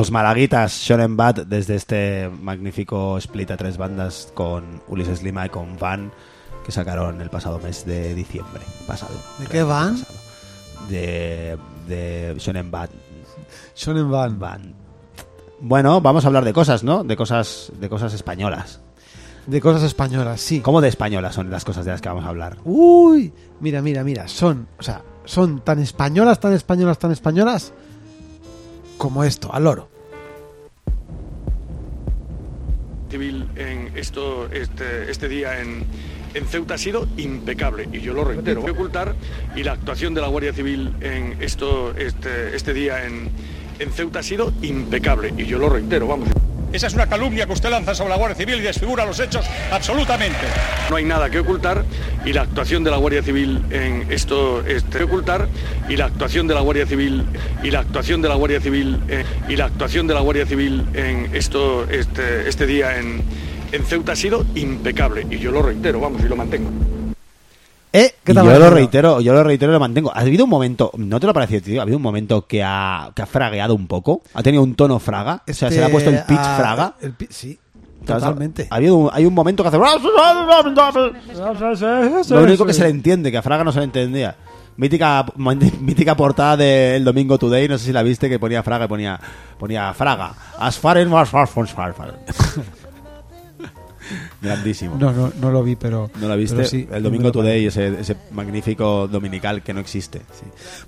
[0.02, 5.48] Los malaguitas Shonen Bad desde este magnífico split a tres bandas con Ulises Lima y
[5.48, 6.10] con Van
[6.66, 9.14] que sacaron el pasado mes de diciembre pasado.
[9.38, 10.00] ¿De qué van?
[10.00, 10.18] Pasado.
[10.88, 12.90] De, de Shonen Bad.
[13.76, 14.40] Shonen Van.
[14.40, 14.74] Van.
[15.60, 17.04] Bueno, vamos a hablar de cosas, ¿no?
[17.04, 18.80] De cosas, de cosas españolas.
[19.46, 20.58] De cosas españolas, sí.
[20.58, 22.58] ¿Cómo de españolas son las cosas de las que vamos a hablar?
[22.64, 27.72] Uy, mira, mira, mira, son, o sea, son tan españolas, tan españolas, tan españolas
[28.98, 29.91] como esto, al oro.
[33.12, 35.84] Civil en esto este, este día en,
[36.34, 38.62] en Ceuta ha sido impecable y yo lo reitero.
[38.62, 39.14] Ocultar
[39.54, 43.28] y la actuación de la Guardia Civil en esto este, este día en,
[43.78, 46.28] en Ceuta ha sido impecable y yo lo reitero, vamos.
[46.72, 49.44] Esa es una calumnia que usted lanza sobre la Guardia Civil y desfigura los hechos
[49.70, 50.38] absolutamente.
[50.88, 51.84] No hay nada que ocultar
[52.24, 55.48] y la actuación de la Guardia Civil en esto este, ocultar
[55.88, 57.24] y la actuación de la Guardia Civil
[57.62, 59.00] y la actuación de la Guardia Civil
[59.48, 63.22] y la actuación de la Guardia Civil en esto este, este día en
[63.86, 66.91] Ceuta ha sido impecable y yo lo reitero, vamos, y lo mantengo.
[67.92, 68.14] ¿Eh?
[68.24, 70.10] ¿Qué Y tal yo lo reitero, yo lo reitero y lo mantengo.
[70.14, 71.80] ¿Ha habido un momento, no te lo ha parecido, tío?
[71.80, 74.22] ¿Ha habido un momento que ha, que ha fragueado un poco?
[74.32, 75.42] ¿Ha tenido un tono fraga?
[75.48, 76.94] o sea, se le ha puesto el pitch ah, fraga.
[77.02, 77.58] el sí,
[78.06, 78.66] totalmente.
[78.70, 79.78] Ha habido un- hay un momento que hace...
[82.34, 84.36] Lo único que se le entiende, que a Fraga no se le entendía.
[84.76, 88.88] Mítica, mítica portada del Domingo Today, no sé si la viste, que ponía Fraga y
[88.88, 89.20] ponía,
[89.58, 90.32] ponía Fraga.
[90.58, 92.14] As far as far far far far far.
[94.42, 94.96] Grandísimo.
[94.98, 96.10] No, no, no lo vi, pero.
[96.20, 96.64] ¿No la viste?
[96.64, 100.20] sí, el Domingo lo Today, ese, ese magnífico dominical que no existe.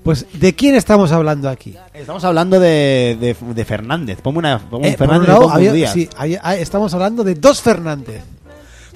[0.02, 1.76] Pues, ¿de quién estamos hablando aquí?
[1.92, 4.20] Estamos hablando de, de, de Fernández.
[4.20, 5.92] Ponme una, ponme un Eh, un Fernández lado, y un había- Díaz.
[5.92, 8.22] sí, había- ah, estamos hablando de dos Fernández.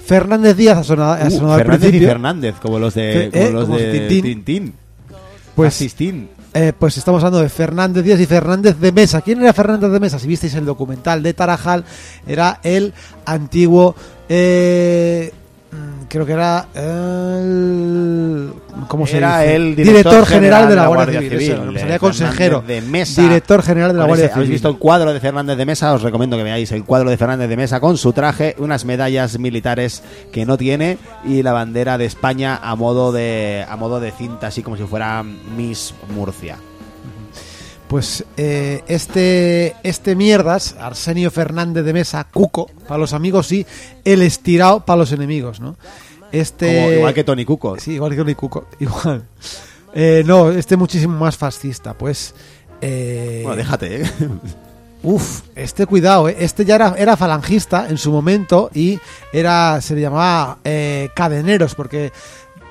[0.05, 2.07] Fernández Díaz ha sonado, ha Uh, sonado al Fernández y principio.
[2.09, 4.23] Fernández, como los de, como eh, los como de Tintín.
[4.43, 4.73] Tintín.
[5.55, 6.29] Pues- Asistín.
[6.53, 9.21] Eh, pues estamos hablando de Fernández Díaz y Fernández de Mesa.
[9.21, 10.17] ¿Quién era Fernández de Mesa?
[10.17, 11.85] Si visteis el documental de Tarajal,
[12.27, 12.93] era el
[13.25, 13.95] antiguo.
[14.27, 15.31] eh,
[16.09, 18.51] creo que era el.
[18.87, 19.55] ¿Cómo se Era dice?
[19.55, 21.33] el director general de la Guardia, Civil.
[21.51, 22.63] eso, eh, salía consejero.
[22.65, 23.21] De Mesa.
[23.21, 24.55] Director general de la Guardia ese- ¿Habéis Civil.
[24.55, 25.93] visto el cuadro de Fernández de Mesa?
[25.93, 29.37] Os recomiendo que veáis el cuadro de Fernández de Mesa con su traje, unas medallas
[29.37, 30.01] militares
[30.31, 34.47] que no tiene y la bandera de España a modo de a modo de cinta,
[34.47, 36.57] así como si fuera Miss Murcia.
[37.89, 43.65] Pues eh, este, este mierdas, Arsenio Fernández de Mesa, Cuco, para los amigos sí,
[44.05, 45.75] el estirado para los enemigos, ¿no?
[46.31, 47.79] Este, Como- igual que Tony Cuco.
[47.79, 49.23] Sí, igual que Tony Cuco, igual.
[49.95, 52.35] Eh, no, este muchísimo más fascista, pues...
[52.79, 54.11] Eh, Bueno, déjate, ¿eh?
[55.01, 58.99] Uf, este cuidado, eh, este ya era, era falangista en su momento y
[59.33, 62.11] era se le llamaba eh, cadeneros porque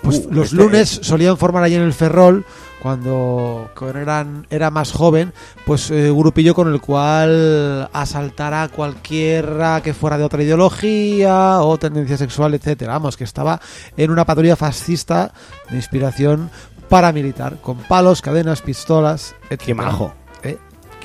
[0.03, 2.45] pues, Uh, los este- lunes solían formar allí en el Ferrol
[2.83, 5.33] cuando, cuando eran, era más joven,
[5.66, 11.61] pues eh, un grupillo con el cual asaltara a cualquiera que fuera de otra ideología
[11.61, 12.93] o tendencia sexual, etcétera.
[12.93, 13.61] Vamos, que estaba
[13.97, 15.33] en una patrulla fascista
[15.70, 16.51] de inspiración
[16.89, 19.62] paramilitar, con palos, cadenas, pistolas, etc.
[19.62, 20.12] Qué majo.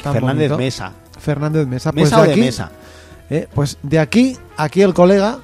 [0.01, 0.91] Fernández Mesa.
[1.19, 1.91] Fernández Mesa.
[1.91, 2.71] Pues ¿Mesa o de aquí, Mesa?
[3.29, 5.39] eh, pues de aquí, aquí el colega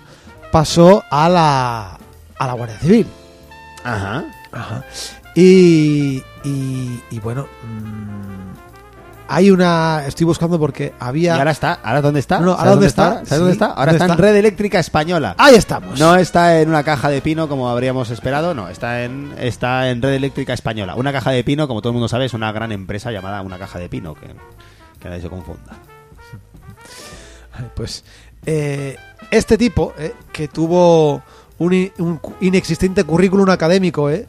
[0.52, 1.98] pasó a la,
[2.38, 3.08] a la Guardia Civil.
[3.84, 4.26] Ajá.
[4.52, 4.84] Ajá.
[5.40, 8.50] Y, y, y bueno, mm,
[9.30, 10.04] hay una.
[10.06, 11.36] Estoy buscando porque ¿Y había.
[11.36, 11.80] ahora está?
[11.82, 12.40] ¿Ahora dónde está?
[12.40, 13.04] No, no, ¿Sabes ¿ahora dónde está?
[13.14, 13.66] ¿Sabes Sí, dónde está?
[13.68, 14.20] Ahora ¿dónde está en?
[14.20, 15.36] Red Eléctrica Española.
[15.38, 15.98] Ahí estamos.
[15.98, 20.02] No está en una caja de pino como habríamos esperado, no, está en, está en
[20.02, 20.96] Red Eléctrica Española.
[20.96, 23.58] Una caja de pino, como todo el mundo sabe, es una gran empresa llamada Una
[23.58, 24.28] Caja de Pino, que,
[25.00, 25.72] que nadie se confunda.
[27.76, 28.04] Pues
[28.46, 28.96] eh,
[29.32, 31.22] este tipo, eh, que tuvo
[31.60, 34.28] un, un inexistente currículum académico, eh,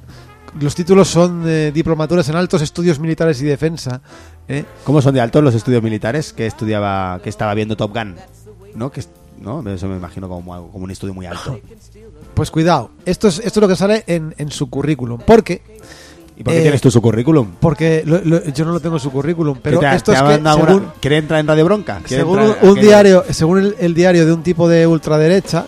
[0.59, 4.01] los títulos son eh, diplomaturas en altos estudios militares y defensa.
[4.49, 8.17] eh, ¿Cómo son de altos los estudios militares que estudiaba, que estaba viendo Top Gun?
[8.75, 8.91] ¿No?
[8.91, 9.05] Que,
[9.41, 9.69] ¿no?
[9.71, 11.59] Eso me imagino como, un estudio muy alto.
[12.35, 15.21] Pues cuidado, esto es, esto es lo que sale en, en su currículum.
[15.27, 15.63] Porque,
[16.37, 17.49] ¿Y por qué Eh, tienes tú su currículum?
[17.61, 20.19] porque lo- lo- yo no lo tengo en su currículum, pero ¿Qué te esto te
[20.19, 22.01] es que una- según, ¿Quiere entrar en Radio Bronca?
[22.07, 25.67] ¿Quiere según entrar- un diario, según el, el diario de un tipo de ultraderecha,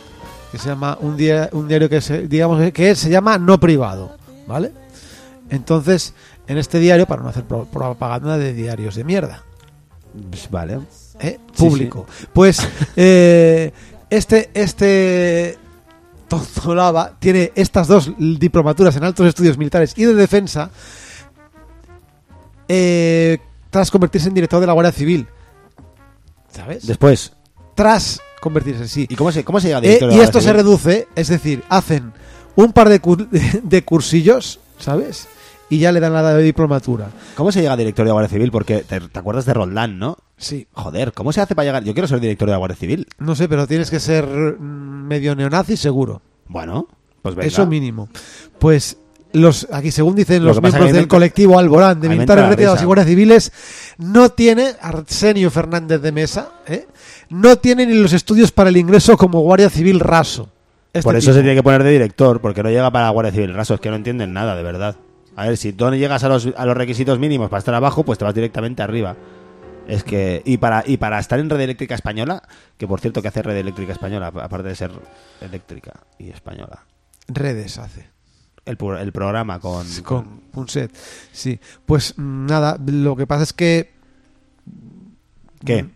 [0.51, 4.17] que se llama un, dia- un diario que se, digamos que se llama no privado,
[4.47, 4.73] ¿vale?
[5.51, 6.15] Entonces,
[6.47, 9.43] en este diario, para no hacer pro- propaganda de diarios de mierda,
[10.31, 10.81] Pues Vale.
[11.21, 11.39] ¿eh?
[11.53, 12.07] Sí, público.
[12.33, 12.59] Pues
[12.97, 13.73] eh,
[14.11, 15.59] este, este
[16.29, 20.71] Tozolava tiene estas dos diplomaturas en altos estudios militares y de defensa
[22.69, 23.39] eh,
[23.71, 25.27] tras convertirse en director de la Guardia Civil.
[26.51, 26.87] ¿Sabes?
[26.87, 27.33] Después,
[27.75, 29.07] tras convertirse, sí.
[29.09, 30.57] ¿y cómo se, cómo se llega a Eh, director de y la esto se Civil?
[30.57, 32.13] reduce, es decir, hacen
[32.57, 33.29] un par de, cur-
[33.63, 35.29] de cursillos, ¿sabes?
[35.71, 37.09] Y ya le dan la de diplomatura.
[37.35, 38.51] ¿Cómo se llega a director de la Guardia Civil?
[38.51, 40.19] Porque te, te acuerdas de Roldán, ¿no?
[40.37, 40.67] Sí.
[40.73, 41.83] Joder, ¿cómo se hace para llegar?
[41.85, 43.07] Yo quiero ser director de la Guardia Civil.
[43.19, 46.21] No sé, pero tienes que ser mm, medio neonazi seguro.
[46.47, 46.89] Bueno,
[47.23, 47.47] pues venga.
[47.47, 48.11] Eso mínimo.
[48.59, 48.99] Pues
[49.33, 53.07] los aquí según dicen Lo los miembros del colectivo Alborán de militares retirados y guardias
[53.09, 53.51] civiles
[53.97, 56.87] no tiene Arsenio Fernández de Mesa, ¿eh?
[57.31, 60.51] no tiene ni los estudios para el ingreso como guardia civil raso.
[60.93, 61.35] Este Por eso tipo.
[61.35, 63.55] se tiene que poner de director, porque no llega para la Guardia Civil.
[63.55, 64.97] Raso, es que no entienden nada, de verdad.
[65.37, 68.05] A ver, si tú no llegas a los, a los requisitos mínimos para estar abajo,
[68.05, 69.17] pues te vas directamente arriba.
[69.89, 72.43] Es que, y para, y para estar en Red Eléctrica Española,
[72.77, 74.91] que por cierto, que hace Red Eléctrica Española, aparte de ser
[75.41, 76.85] eléctrica y española?
[77.29, 78.11] redes hace
[78.65, 80.95] El, el programa con, con Punset.
[81.33, 83.93] Sí, pues mm, nada, lo que pasa es que
[85.65, 85.87] ¿Qué?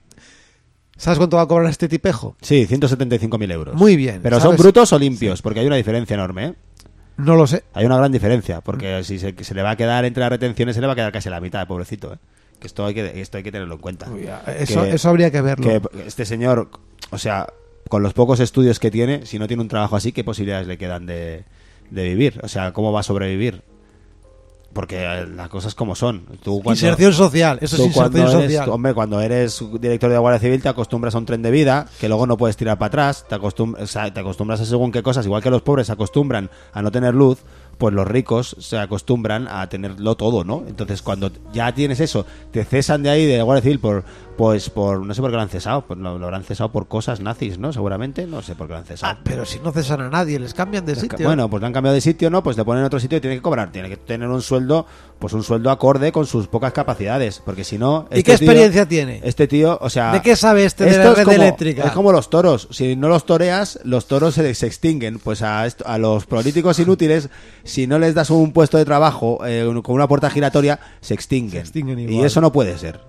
[0.96, 2.36] ¿Sabes cuánto va a cobrar este tipejo?
[2.40, 3.74] Sí, 175.000 euros.
[3.74, 4.20] Muy bien.
[4.22, 6.54] Pero son brutos o limpios, porque hay una diferencia enorme, ¿eh?
[7.18, 7.64] No lo sé.
[7.72, 10.74] Hay una gran diferencia, porque si se, se le va a quedar entre las retenciones,
[10.74, 12.18] se le va a quedar casi la mitad, pobrecito, ¿eh?
[12.60, 14.06] Que esto hay que, esto hay que tenerlo en cuenta.
[14.58, 15.64] Eso, Que- eso habría que verlo.
[15.66, 16.70] que este señor,
[17.10, 17.46] o sea,
[17.88, 20.76] con los pocos estudios que tiene, si no tiene un trabajo así, ¿qué posibilidades le
[20.78, 21.44] quedan de,
[21.90, 22.40] de vivir?
[22.42, 23.62] O sea, ¿cómo va a sobrevivir?
[24.76, 26.26] Porque eh, las cosas como son.
[26.44, 28.68] Tú cuando, Inserción social, eso es inserción eres- social.
[28.68, 31.86] hombre, cuando eres director de la Guardia Civil te acostumbras a un tren de vida
[31.98, 34.92] que luego no puedes tirar para atrás, te, acostum- o sea, te acostumbras a según
[34.92, 37.38] qué cosas, igual que los pobres se acostumbran a no tener luz,
[37.78, 40.62] pues los ricos se acostumbran a tenerlo todo, ¿no?
[40.68, 44.04] Entonces cuando ya tienes eso, te cesan de ahí de la Guardia Civil por,
[44.36, 46.88] pues por, no sé por qué lo han cesado, pues lo, lo habrán cesado por
[46.88, 47.72] cosas nazis, ¿no?
[47.72, 49.14] Seguramente, no sé por qué lo han cesado.
[49.16, 51.26] Ah, pero si no cesan a nadie, les cambian de Les sitio.
[51.26, 52.42] Bueno, pues le han cambiado de sitio, ¿no?
[52.42, 53.72] Pues le ponen en otro sitio y tiene que cobrar.
[53.72, 54.86] Tiene que tener un sueldo,
[55.18, 57.40] pues un sueldo acorde con sus pocas capacidades.
[57.44, 58.06] Porque si no.
[58.10, 59.20] ¿Y este qué tío- experiencia tiene?
[59.24, 60.12] Este tío, o sea.
[60.12, 61.84] ¿De qué sabe este de la es red como- eléctrica?
[61.84, 62.68] Es como los toros.
[62.70, 65.18] Si no los toreas, los toros se, se extinguen.
[65.18, 67.30] Pues a, esto- a los políticos inútiles,
[67.64, 71.52] si no les das un puesto de trabajo eh, con una puerta giratoria, se extinguen.
[71.52, 72.26] Se extinguen y igual.
[72.26, 73.00] eso no puede ser.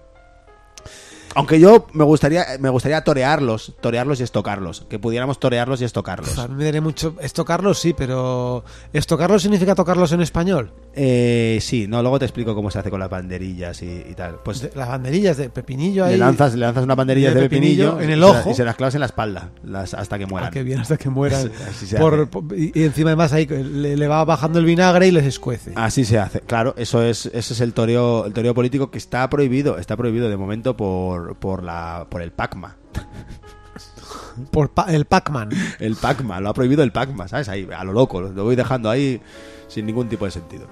[1.38, 4.86] Aunque yo me gustaría, me gustaría torearlos, torearlos y estocarlos.
[4.90, 6.38] Que pudiéramos torearlos y estocarlos.
[6.40, 7.16] A mí me daría mucho.
[7.22, 8.64] Estocarlos sí, pero.
[8.92, 10.72] ¿Estocarlos significa tocarlos en español?
[10.96, 14.40] Eh, sí, no, luego te explico cómo se hace con las banderillas y, y tal.
[14.44, 16.14] Pues De- las banderillas de pepinillo ahí.
[16.14, 18.50] le lanzas, le lanzas una banderilla de pepinillo, pepinillo en y el se la- ojo.
[18.50, 20.48] y se las clavas en la espalda las- hasta que mueran.
[20.48, 21.52] Ah, qué bien, hasta que mueran.
[22.00, 25.72] Por- y, encima además ahí le, le va bajando el vinagre y les escuece.
[25.76, 26.42] Así se hace.
[26.42, 30.30] Claro, eso es, ese es el toreo, el toreo político que está prohibido, está prohibido
[30.30, 32.76] de momento por, por la, por el PACMA.
[34.52, 35.50] Por pa- el Pac-Man.
[35.80, 37.50] El PACMA, lo ha prohibido el PACMA, ¿sabes?
[37.50, 39.20] Ahí, a lo loco, lo voy dejando ahí
[39.68, 40.68] sin ningún tipo de sentido.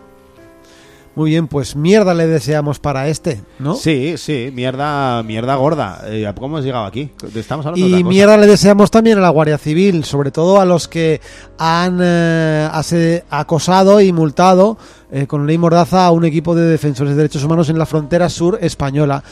[1.16, 3.76] Muy bien, pues mierda le deseamos para este, ¿no?
[3.76, 6.02] Sí, sí, mierda, mierda gorda.
[6.08, 7.10] Eh, ¿Cómo hemos llegado aquí?
[7.34, 8.10] Estamos hablando de Y otra cosa.
[8.10, 11.22] mierda le deseamos también a la Guardia Civil, sobre todo a los que
[11.58, 14.78] han eh, acosado y multado
[15.10, 18.28] eh, con ley mordaza a un equipo de defensores de derechos humanos en la frontera
[18.30, 19.24] sur española.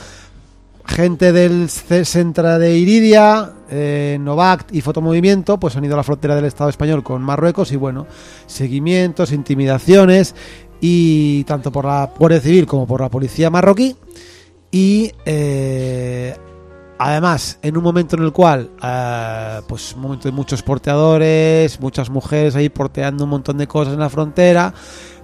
[0.86, 6.36] Gente del Centra de Iridia, eh, Novac y Fotomovimiento, pues han ido a la frontera
[6.36, 8.06] del Estado español con Marruecos y bueno,
[8.46, 10.36] seguimientos, intimidaciones
[10.82, 13.96] y tanto por la Guardia Civil como por la policía marroquí.
[14.72, 16.36] Y eh,
[16.98, 22.10] además en un momento en el cual eh, pues un momento de muchos porteadores muchas
[22.10, 24.74] mujeres ahí porteando un montón de cosas en la frontera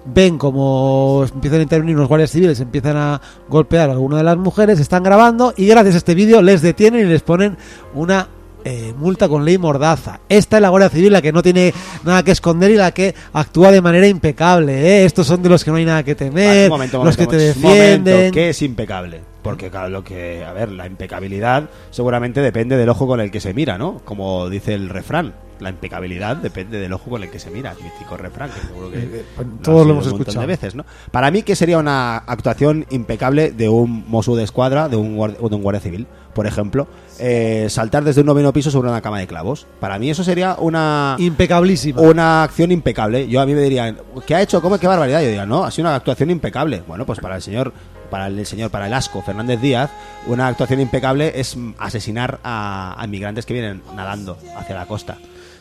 [0.04, 4.36] ven como empiezan a intervenir unos guardias civiles empiezan a golpear a alguna de las
[4.36, 7.56] mujeres están grabando y gracias a este vídeo les detienen y les ponen
[7.94, 8.28] una
[8.64, 10.20] eh, multa con ley mordaza.
[10.28, 11.72] Esta es la Guardia Civil la que no tiene
[12.04, 14.74] nada que esconder y la que actúa de manera impecable.
[14.74, 15.04] ¿eh?
[15.06, 18.32] Estos son de los que no hay nada que temer, momento, los que te defienden.
[18.32, 19.22] ¿Qué es impecable?
[19.42, 23.40] Porque claro, lo que, a ver, la impecabilidad seguramente depende del ojo con el que
[23.40, 24.02] se mira, ¿no?
[24.04, 28.16] Como dice el refrán, la impecabilidad depende del ojo con el que se mira, mítico
[28.16, 30.40] refrán, que seguro que Eh, pues, lo todos lo hemos escuchado.
[30.40, 30.84] de veces, ¿no?
[31.10, 35.38] Para mí, ¿qué sería una actuación impecable de un Mosu de escuadra, de un, guardia,
[35.48, 36.06] de un guardia civil?
[36.34, 36.86] Por ejemplo,
[37.18, 39.66] eh, saltar desde un noveno piso sobre una cama de clavos.
[39.80, 42.00] Para mí eso sería una Impecablísima.
[42.00, 43.28] una acción impecable.
[43.28, 44.62] Yo a mí me dirían, ¿qué ha hecho?
[44.62, 45.20] ¿Cómo qué barbaridad?
[45.20, 46.82] Yo diría, no, ha sido una actuación impecable.
[46.86, 47.72] Bueno, pues para el señor,
[48.10, 49.90] para el señor, para el asco Fernández Díaz,
[50.28, 55.18] una actuación impecable es asesinar a, a inmigrantes que vienen nadando hacia la costa.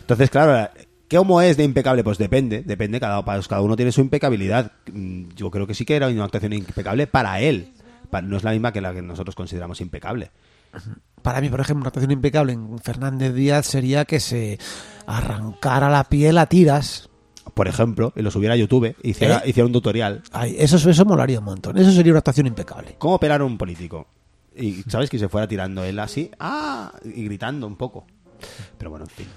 [0.09, 0.71] Entonces, claro,
[1.07, 2.03] ¿cómo es de impecable?
[2.03, 4.71] Pues depende, depende, cada, pues cada uno tiene su impecabilidad.
[4.91, 7.73] Mm, Yo creo que sí que era una actuación impecable para él.
[8.23, 10.31] No es la misma que la que nosotros consideramos impecable.
[11.21, 14.57] Para mí, por ejemplo, una actuación impecable en Fernández Díaz sería que se
[15.05, 17.07] arrancara la piel a tiras.
[17.53, 19.49] Por ejemplo, y lo subiera a YouTube, hiciera, ¿Eh?
[19.49, 21.77] hiciera un tutorial Ay, eso, eso molaría un montón.
[21.77, 22.95] Eso sería una actuación impecable.
[22.97, 24.07] ¿Cómo operar a un político?
[24.55, 26.93] Y sabes que se fuera tirando él así, ¡ah!
[27.03, 28.07] y gritando un poco.
[28.79, 29.27] Pero bueno, en fin.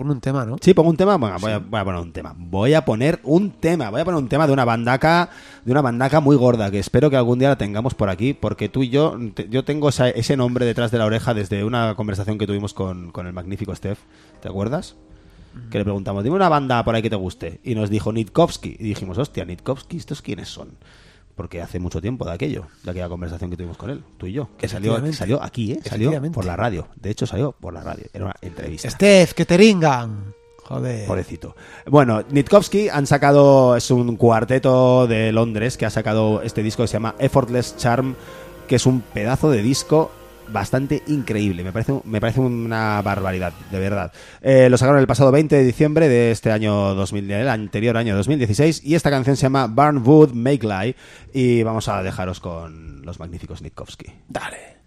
[0.00, 0.56] Pon un tema, ¿no?
[0.62, 1.18] Sí, pongo un tema.
[1.18, 2.34] Bueno, voy, a, voy a poner un tema.
[2.34, 3.90] Voy a poner un tema.
[3.90, 5.28] Voy a poner un tema de una bandaca,
[5.62, 8.70] de una bandaca muy gorda que espero que algún día la tengamos por aquí, porque
[8.70, 11.94] tú y yo, te- yo tengo esa- ese nombre detrás de la oreja desde una
[11.96, 13.98] conversación que tuvimos con, con el magnífico Steph.
[14.40, 14.96] ¿Te acuerdas?
[15.70, 17.60] Que le preguntamos, dime una banda por ahí que te guste.
[17.62, 18.76] Y nos dijo Nitkovsky.
[18.80, 20.68] Y dijimos, hostia, Nitkovsky, ¿estos quiénes son?
[21.34, 24.32] Porque hace mucho tiempo de aquello, de aquella conversación que tuvimos con él, tú y
[24.32, 24.48] yo.
[24.58, 25.80] Que salió, salió aquí, ¿eh?
[25.84, 26.88] Salió por la radio.
[26.96, 28.04] De hecho, salió por la radio.
[28.12, 28.90] Era una entrevista.
[28.90, 30.34] Steph, que te ringan.
[30.64, 31.06] Joder.
[31.06, 31.56] Pobrecito.
[31.86, 36.88] Bueno, Nitkovsky han sacado, es un cuarteto de Londres que ha sacado este disco que
[36.88, 38.14] se llama Effortless Charm,
[38.68, 40.12] que es un pedazo de disco
[40.52, 41.64] bastante increíble.
[41.64, 44.12] Me parece, me parece una barbaridad, de verdad.
[44.40, 48.16] Eh, lo sacaron el pasado 20 de diciembre de este año 2000, del anterior año
[48.16, 50.96] 2016, y esta canción se llama Burn Wood Make Lie,
[51.32, 54.06] y vamos a dejaros con los magníficos Nitkovsky.
[54.28, 54.79] Dale.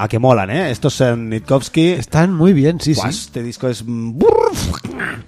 [0.00, 0.70] A que molan, ¿eh?
[0.70, 1.90] Estos son Nitkovsky.
[1.90, 3.06] Están muy bien, sí, sí.
[3.06, 3.84] Este disco es...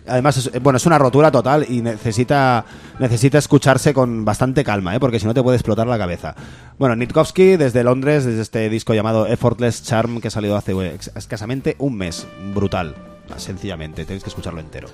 [0.06, 2.64] Además, es, bueno, es una rotura total y necesita,
[2.98, 4.98] necesita escucharse con bastante calma, ¿eh?
[4.98, 6.34] porque si no te puede explotar la cabeza.
[6.78, 10.98] Bueno, Nitkovsky desde Londres, desde este disco llamado Effortless Charm que ha salido hace eh,
[11.16, 12.26] escasamente un mes.
[12.54, 12.94] Brutal,
[13.36, 14.88] sencillamente, tenéis que escucharlo entero.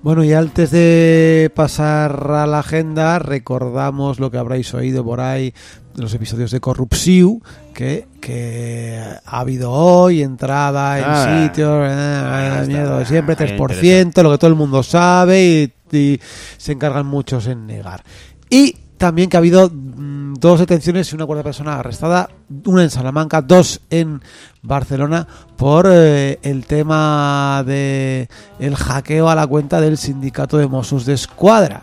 [0.00, 5.54] Bueno, y antes de pasar a la agenda, recordamos lo que habréis oído por ahí
[5.98, 7.42] de los episodios de Corrupsiu,
[7.74, 13.58] que, que ha habido hoy, entrada en Ah, sitios, eh, ahí está, miedo, siempre ahí
[13.58, 16.20] 3%, lo que todo el mundo sabe y, y
[16.56, 18.04] se encargan muchos en negar.
[18.48, 22.28] Y también que ha habido mm, dos detenciones y una cuarta persona arrestada,
[22.64, 24.22] una en Salamanca, dos en
[24.62, 25.26] Barcelona
[25.56, 28.28] por eh, el tema de
[28.60, 31.82] el hackeo a la cuenta del sindicato de Mossos de Escuadra.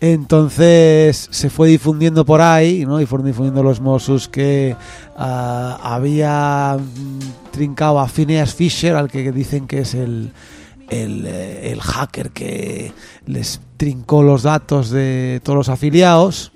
[0.00, 3.00] Entonces se fue difundiendo por ahí, ¿no?
[3.00, 4.76] Y fueron difundiendo los Mossos que
[5.16, 10.32] ah, había mm, trincado a Phineas Fisher, al que dicen que es el,
[10.88, 12.92] el, eh, hacker que
[13.26, 16.52] les trincó los datos de todos los afiliados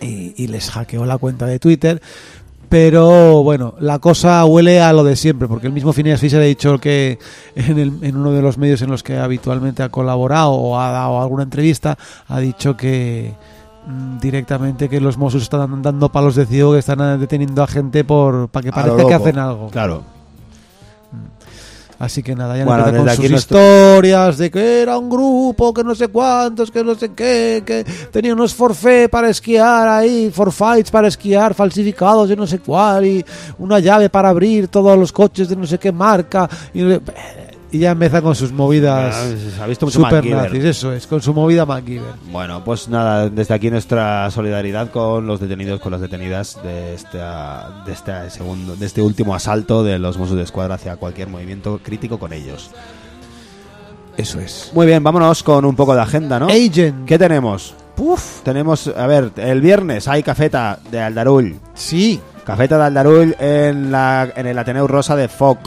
[0.00, 2.02] y les hackeó la cuenta de Twitter.
[2.72, 6.44] Pero bueno, la cosa huele a lo de siempre, porque el mismo Phineas Fisher ha
[6.44, 7.18] dicho que
[7.54, 10.90] en, el- en uno de los medios en los que habitualmente ha colaborado o ha
[10.90, 11.98] dado alguna entrevista,
[12.28, 13.34] ha dicho que
[13.86, 17.66] mm, directamente que los Mossos están dando palos de ciego, que están eh, deteniendo a
[17.66, 19.68] gente por para que parezca que hacen algo.
[19.68, 20.02] Claro.
[22.02, 25.84] Así que nada, ya Bueno, con sus nuestro- historias de que era un grupo, que
[25.84, 30.90] no sé cuántos, que no sé qué, que tenía unos forfait para esquiar ahí, forfeits
[30.90, 33.24] para esquiar falsificados de no sé cuál, y
[33.58, 36.80] una llave para abrir todos los coches de no sé qué marca, y,
[37.72, 39.16] y ya empieza con sus movidas
[39.60, 42.14] ha visto mucho super nazis, eso es, con su movida MacGyver.
[42.30, 47.18] Bueno, pues nada, desde aquí nuestra solidaridad con los detenidos, con las detenidas de este,
[47.18, 51.80] de este segundo, de este último asalto de los Mossos de Escuadra hacia cualquier movimiento
[51.82, 52.70] crítico con ellos.
[54.18, 54.70] Eso es.
[54.74, 56.48] Muy bien, vámonos con un poco de agenda, ¿no?
[56.48, 57.06] Agent.
[57.06, 57.74] ¿Qué tenemos?
[57.96, 61.56] Puf, tenemos, a ver, el viernes hay cafeta de Aldarull.
[61.72, 65.58] Sí, Cafeta de Aldarull en, la, en el Ateneu Rosa de Foc,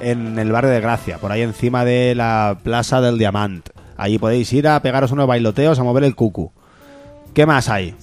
[0.00, 3.68] en el barrio de Gracia, por ahí encima de la Plaza del Diamant.
[3.96, 6.52] Allí podéis ir a pegaros unos bailoteos, a mover el cucu.
[7.32, 7.94] ¿Qué más hay?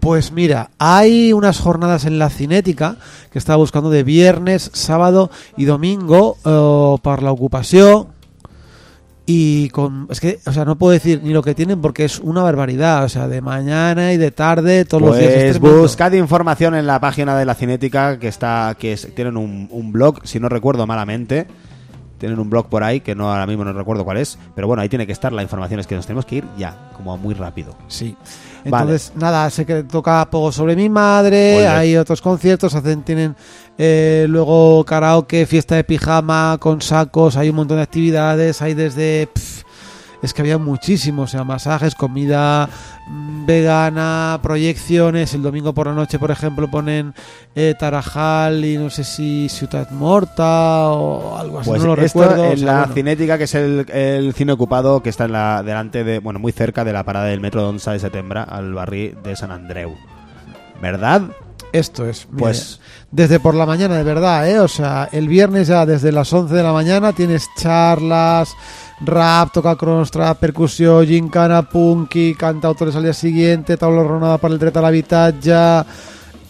[0.00, 2.96] Pues mira, hay unas jornadas en la Cinética
[3.30, 8.08] que estaba buscando de viernes, sábado y domingo eh, para la ocupación.
[9.24, 10.08] Y con.
[10.10, 13.04] Es que, o sea, no puedo decir ni lo que tienen porque es una barbaridad.
[13.04, 15.32] O sea, de mañana y de tarde, todos los días.
[15.32, 19.36] es Pues buscad información en la página de la Cinética que está que es- tienen
[19.36, 21.46] un, un blog, si no recuerdo malamente.
[22.18, 24.80] Tienen un blog por ahí que no ahora mismo no recuerdo cuál es, pero bueno,
[24.80, 27.34] ahí tiene que estar la información, es que nos tenemos que ir ya, como muy
[27.34, 27.74] rápido.
[27.88, 28.14] Sí.
[28.64, 28.84] Vale.
[28.84, 33.36] Entonces, nada, sé que toca poco sobre mi madre, hay otros conciertos, hacen, tienen
[33.78, 39.28] eh, luego karaoke, fiesta de pijama con sacos, hay un montón de actividades, hay desde...
[39.32, 39.64] pf,
[40.22, 42.68] es que había muchísimos, o sea, masajes, comida
[43.08, 45.34] vegana, proyecciones.
[45.34, 47.14] El domingo por la noche, por ejemplo, ponen
[47.54, 52.20] eh, Tarajal y no sé si Ciudad Morta o algo así, Pues no lo esto
[52.20, 52.42] recuerdo.
[52.48, 52.94] o en sea, la bueno.
[52.94, 56.52] Cinética, que es el, el cine ocupado que está en la, delante de, bueno, muy
[56.52, 59.94] cerca de la parada del metro de 11 de septiembre al barrio de San Andreu.
[60.80, 61.22] ¿Verdad?
[61.72, 62.26] Esto es.
[62.36, 64.58] Pues- Desde por la mañana, de verdad, ¿eh?
[64.60, 68.54] O sea, el viernes ya desde las 11 de la mañana tienes charlas,
[69.00, 74.76] rap, toca cronostra, percusión, gincana, punky, cantautores al día siguiente, tabla ronada para el dret
[74.76, 75.86] a l'habitatge...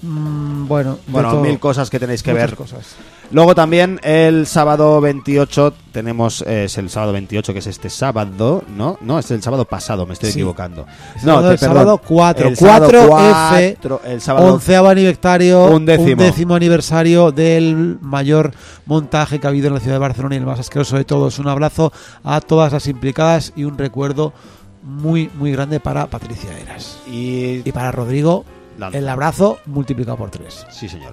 [0.03, 2.57] mm, bueno, Bueno, mil cosas que tenéis que Muchas ver.
[2.57, 2.97] cosas.
[3.31, 8.63] Luego también el sábado 28 tenemos, eh, es el sábado 28 que es este sábado,
[8.77, 8.99] ¿no?
[9.01, 10.39] No, es el sábado pasado, me estoy Sí.
[10.41, 10.83] equivocando.
[10.83, 11.77] El No, sábado- te- el perdón.
[11.77, 16.55] sábado 4, El sábado 4F, cuatro, el sábado onceavo aniversario, Un décimo.
[16.55, 18.53] aniversario del mayor
[18.85, 21.39] montaje que ha habido en la ciudad de Barcelona y el más asqueroso de todos.
[21.39, 21.91] Un abrazo
[22.25, 24.35] a todas las implicadas y un recuerdo
[24.83, 26.99] muy, muy grande para Patricia Eras.
[27.07, 28.45] y Y para Rodrigo,
[28.79, 28.99] Lanza.
[28.99, 30.67] el abrazo multiplicado por tres.
[30.71, 31.13] Sí, señor.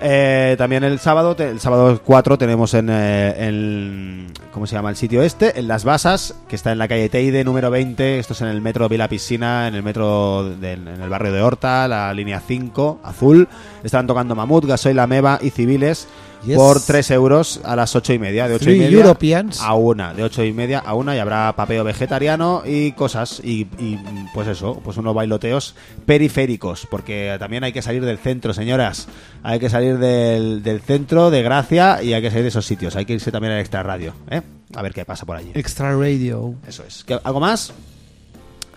[0.00, 5.22] Eh, también el sábado, el sábado 4 tenemos en el, ¿cómo se llama el sitio
[5.22, 5.58] este?
[5.58, 8.60] En Las Basas, que está en la calle Teide número 20, esto es en el
[8.60, 13.00] metro Vila Piscina, en el metro del- en el barrio de Horta, la línea 5,
[13.04, 13.48] azul.
[13.84, 16.08] Están tocando Mamut, Gasoil, La Meva y Civiles
[16.46, 16.56] Yes.
[16.56, 19.60] por 3 euros a las 8 y media, de 8 y media Europeans.
[19.60, 23.62] a una, de 8 y media a una y habrá papeo vegetariano y cosas y,
[23.78, 23.98] y,
[24.34, 25.74] pues eso, pues unos bailoteos
[26.06, 29.08] periféricos, porque también hay que salir del centro, señoras,
[29.42, 32.94] hay que salir del, del centro de Gracia y hay que salir de esos sitios,
[32.96, 34.42] hay que irse también al extra radio, ¿eh?
[34.74, 35.50] A ver qué pasa por allí.
[35.54, 36.54] Extra Radio.
[36.66, 37.04] Eso es.
[37.04, 37.72] ¿Qué- ¿Algo más?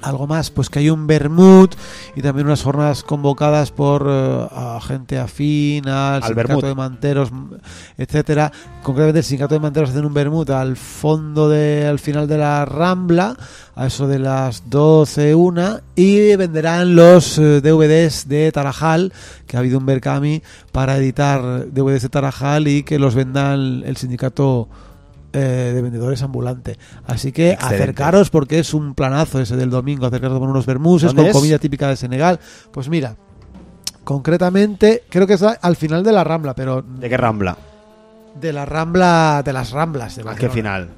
[0.02, 1.70] Algo más, pues que hay un Bermud
[2.16, 7.32] y también unas jornadas convocadas por eh, a gente afín al, Al sindicato de manteros,
[7.98, 8.52] etcétera.
[8.84, 12.64] Concretamente el sindicato de manteros hacen un Bermud al fondo de, al final de la
[12.66, 13.36] Rambla,
[13.76, 19.12] a eso de las 12, una, y venderán los eh, DVDs de Tarajal,
[19.48, 23.98] que ha habido un Berkami para editar DVDs de Tarajal y que los vendan el
[23.98, 24.70] sindicato
[25.34, 26.78] eh, de vendedores ambulante.
[27.06, 27.76] Así que Excelente.
[27.84, 31.34] acercaros porque es un planazo ese del domingo, acercaros con unos bermuses, ¿Dónde con es?
[31.36, 32.40] comida típica de Senegal.
[32.72, 33.16] Pues mira,
[34.04, 37.58] concretamente creo que está al final de la Rambla, pero ¿De qué rambla?
[38.40, 40.16] de la Rambla, de las Ramblas.
[40.16, 40.90] De ¿A qué final?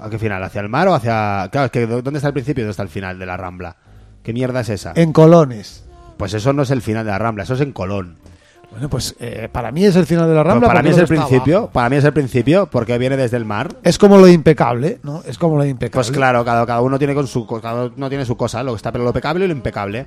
[0.00, 0.42] ¿A qué final?
[0.42, 1.48] ¿Hacia el mar o hacia...?
[1.52, 3.76] Claro, es que ¿dónde está el principio y dónde está el final de la rambla?
[4.24, 4.92] ¿Qué mierda es esa?
[4.96, 5.84] En Colones.
[6.16, 8.16] Pues eso no es el final de la rambla, eso es en Colón.
[8.70, 10.68] Bueno, pues eh, para mí es el final de la Pero Rambla.
[10.68, 11.72] para mí es el principio, abajo.
[11.72, 13.74] para mí es el principio, porque viene desde el mar.
[13.82, 15.22] Es como lo impecable, ¿no?
[15.26, 16.04] Es como lo impecable.
[16.06, 18.76] Pues claro, cada, cada uno tiene con su cada uno tiene su cosa, lo que
[18.76, 20.06] está pero lo pecable y lo impecable.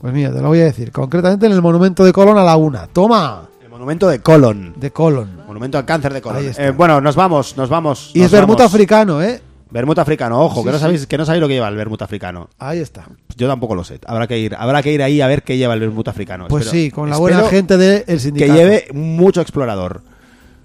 [0.00, 0.90] Pues mira, te lo voy a decir.
[0.92, 2.86] Concretamente en el monumento de Colón a la una.
[2.86, 3.48] ¡Toma!
[3.62, 4.74] El monumento de Colón.
[4.76, 5.42] De Colón.
[5.46, 6.44] Monumento al cáncer de Colón.
[6.56, 8.10] Eh, bueno, nos vamos, nos vamos.
[8.14, 9.40] Y nos es vermut africano, ¿eh?
[9.68, 10.82] Vermut africano, ojo, Sí, que no sí.
[10.82, 12.48] sabéis que no sabéis lo que lleva el vermut africano.
[12.58, 13.06] Ahí está.
[13.36, 13.98] Yo tampoco lo sé.
[14.06, 16.46] Habrá que ir, habrá que ir ahí a ver qué lleva el vermut africano.
[16.48, 18.54] Pues Espero- sí, con la buena gente del que sindicato.
[18.54, 20.02] lleve mucho explorador.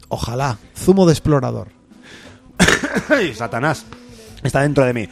[0.10, 0.58] Ojalá.
[0.78, 1.70] Zumo de explorador.
[3.10, 3.86] ¡Ay, Satanás!
[4.44, 5.08] Está dentro de mí.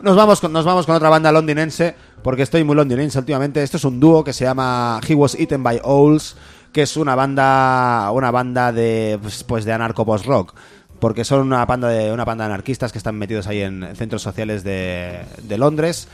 [0.00, 3.62] Nos vamos, con, nos vamos con otra banda londinense, porque estoy muy londinense últimamente.
[3.62, 6.36] Esto es un dúo que se llama He Was Eaten by Owls,
[6.72, 10.54] que es una banda, una banda de, pues, pues de anarco post rock.
[11.00, 14.22] Porque son una banda de una banda de anarquistas que están metidos ahí en centros
[14.22, 16.08] sociales de, de Londres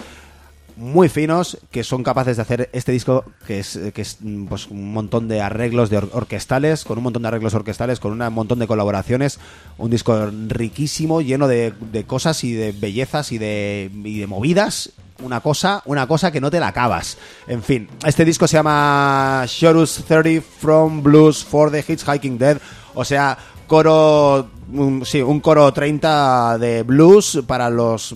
[0.76, 4.66] muy finos que son capaces de hacer este disco que es, que es mm, pues,
[4.68, 8.32] un montón de arreglos de or- orquestales, con un montón de arreglos orquestales, con un
[8.32, 9.38] montón de colaboraciones,
[9.76, 14.92] un disco riquísimo, lleno de, de cosas y de bellezas y de, y de movidas.
[15.22, 17.18] Una cosa, una cosa que no te la acabas.
[17.46, 22.56] En fin, este disco se llama Chorus 30 from Blues for the Hitchhiking Dead.
[22.94, 28.14] O sea, coro, un- sí, un coro 30 de blues para los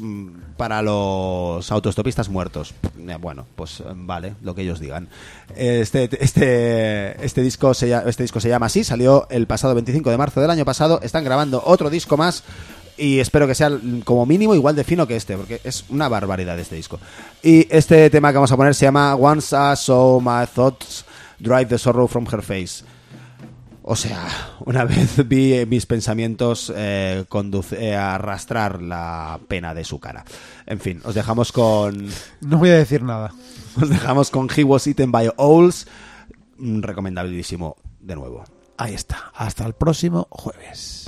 [0.56, 2.74] para los autostopistas muertos.
[3.08, 5.08] Eh, Bueno, pues eh, vale, lo que ellos digan.
[5.56, 10.16] Este, este, este, disco se, este disco se llama así, salió el pasado 25 de
[10.16, 11.00] marzo del año pasado.
[11.02, 12.44] Están grabando otro disco más
[12.96, 13.68] y espero que sea
[14.04, 17.00] como mínimo igual de fino que este, porque es una barbaridad este disco.
[17.42, 21.04] Y este tema que vamos a poner se llama Once I Saw My Thoughts
[21.40, 22.84] Drive the Sorrow from Her Face.
[23.86, 24.26] O sea,
[24.64, 30.24] una vez vi eh, mis pensamientos eh, conduce- eh, arrastrar la pena de su cara.
[30.66, 32.08] En fin, os dejamos con
[32.40, 33.32] No voy a decir nada.
[33.80, 35.86] os dejamos con He Was Eaten by Owls,
[36.56, 38.44] Mm, recomendabilísimo de nuevo.
[38.78, 39.32] Ahí está.
[39.34, 41.04] Hasta el próximo jueves.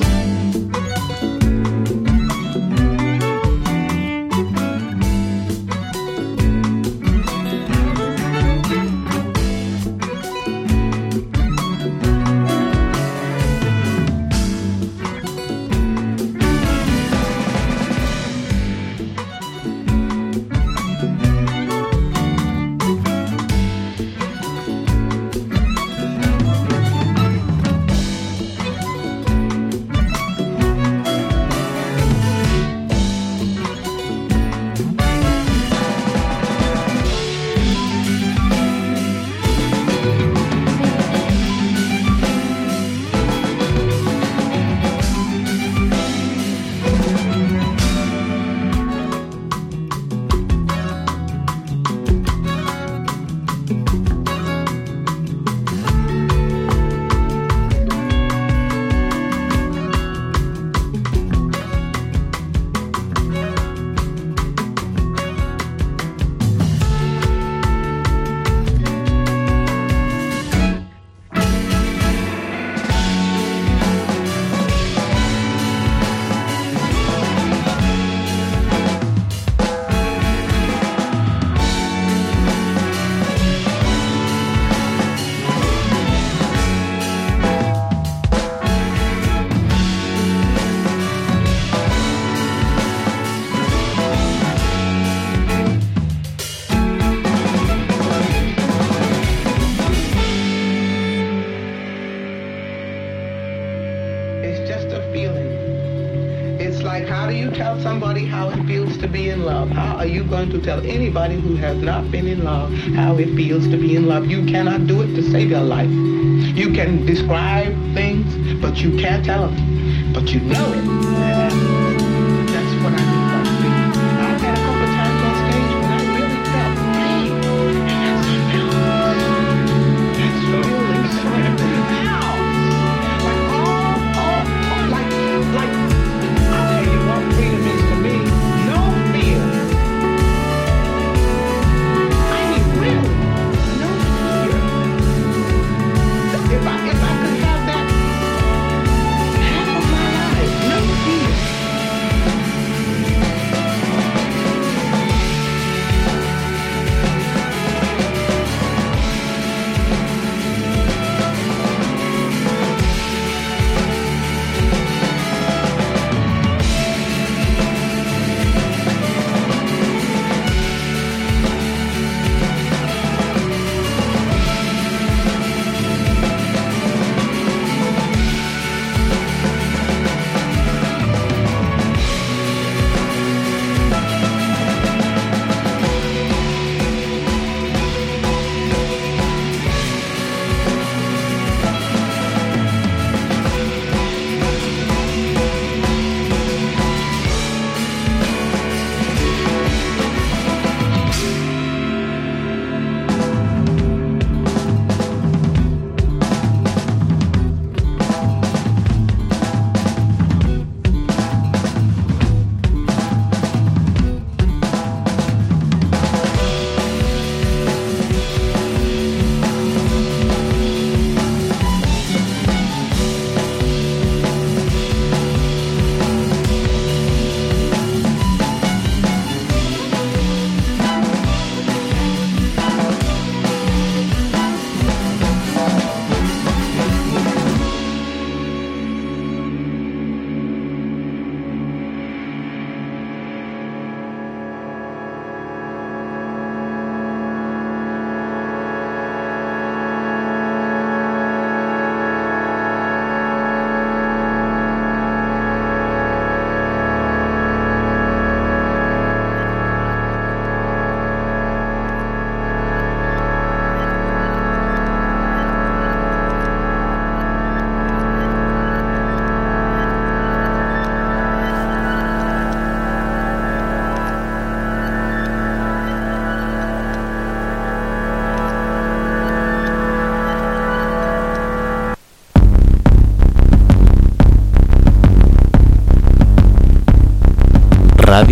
[110.50, 114.06] To tell anybody who has not been in love how it feels to be in
[114.06, 114.26] love?
[114.26, 115.90] You cannot do it to save your life.
[115.90, 120.12] You can describe things, but you can't tell them.
[120.12, 120.95] But you know it.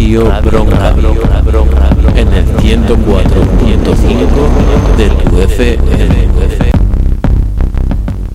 [0.05, 0.95] Radio Bronca
[2.15, 6.74] en el 104.5 de tu FM.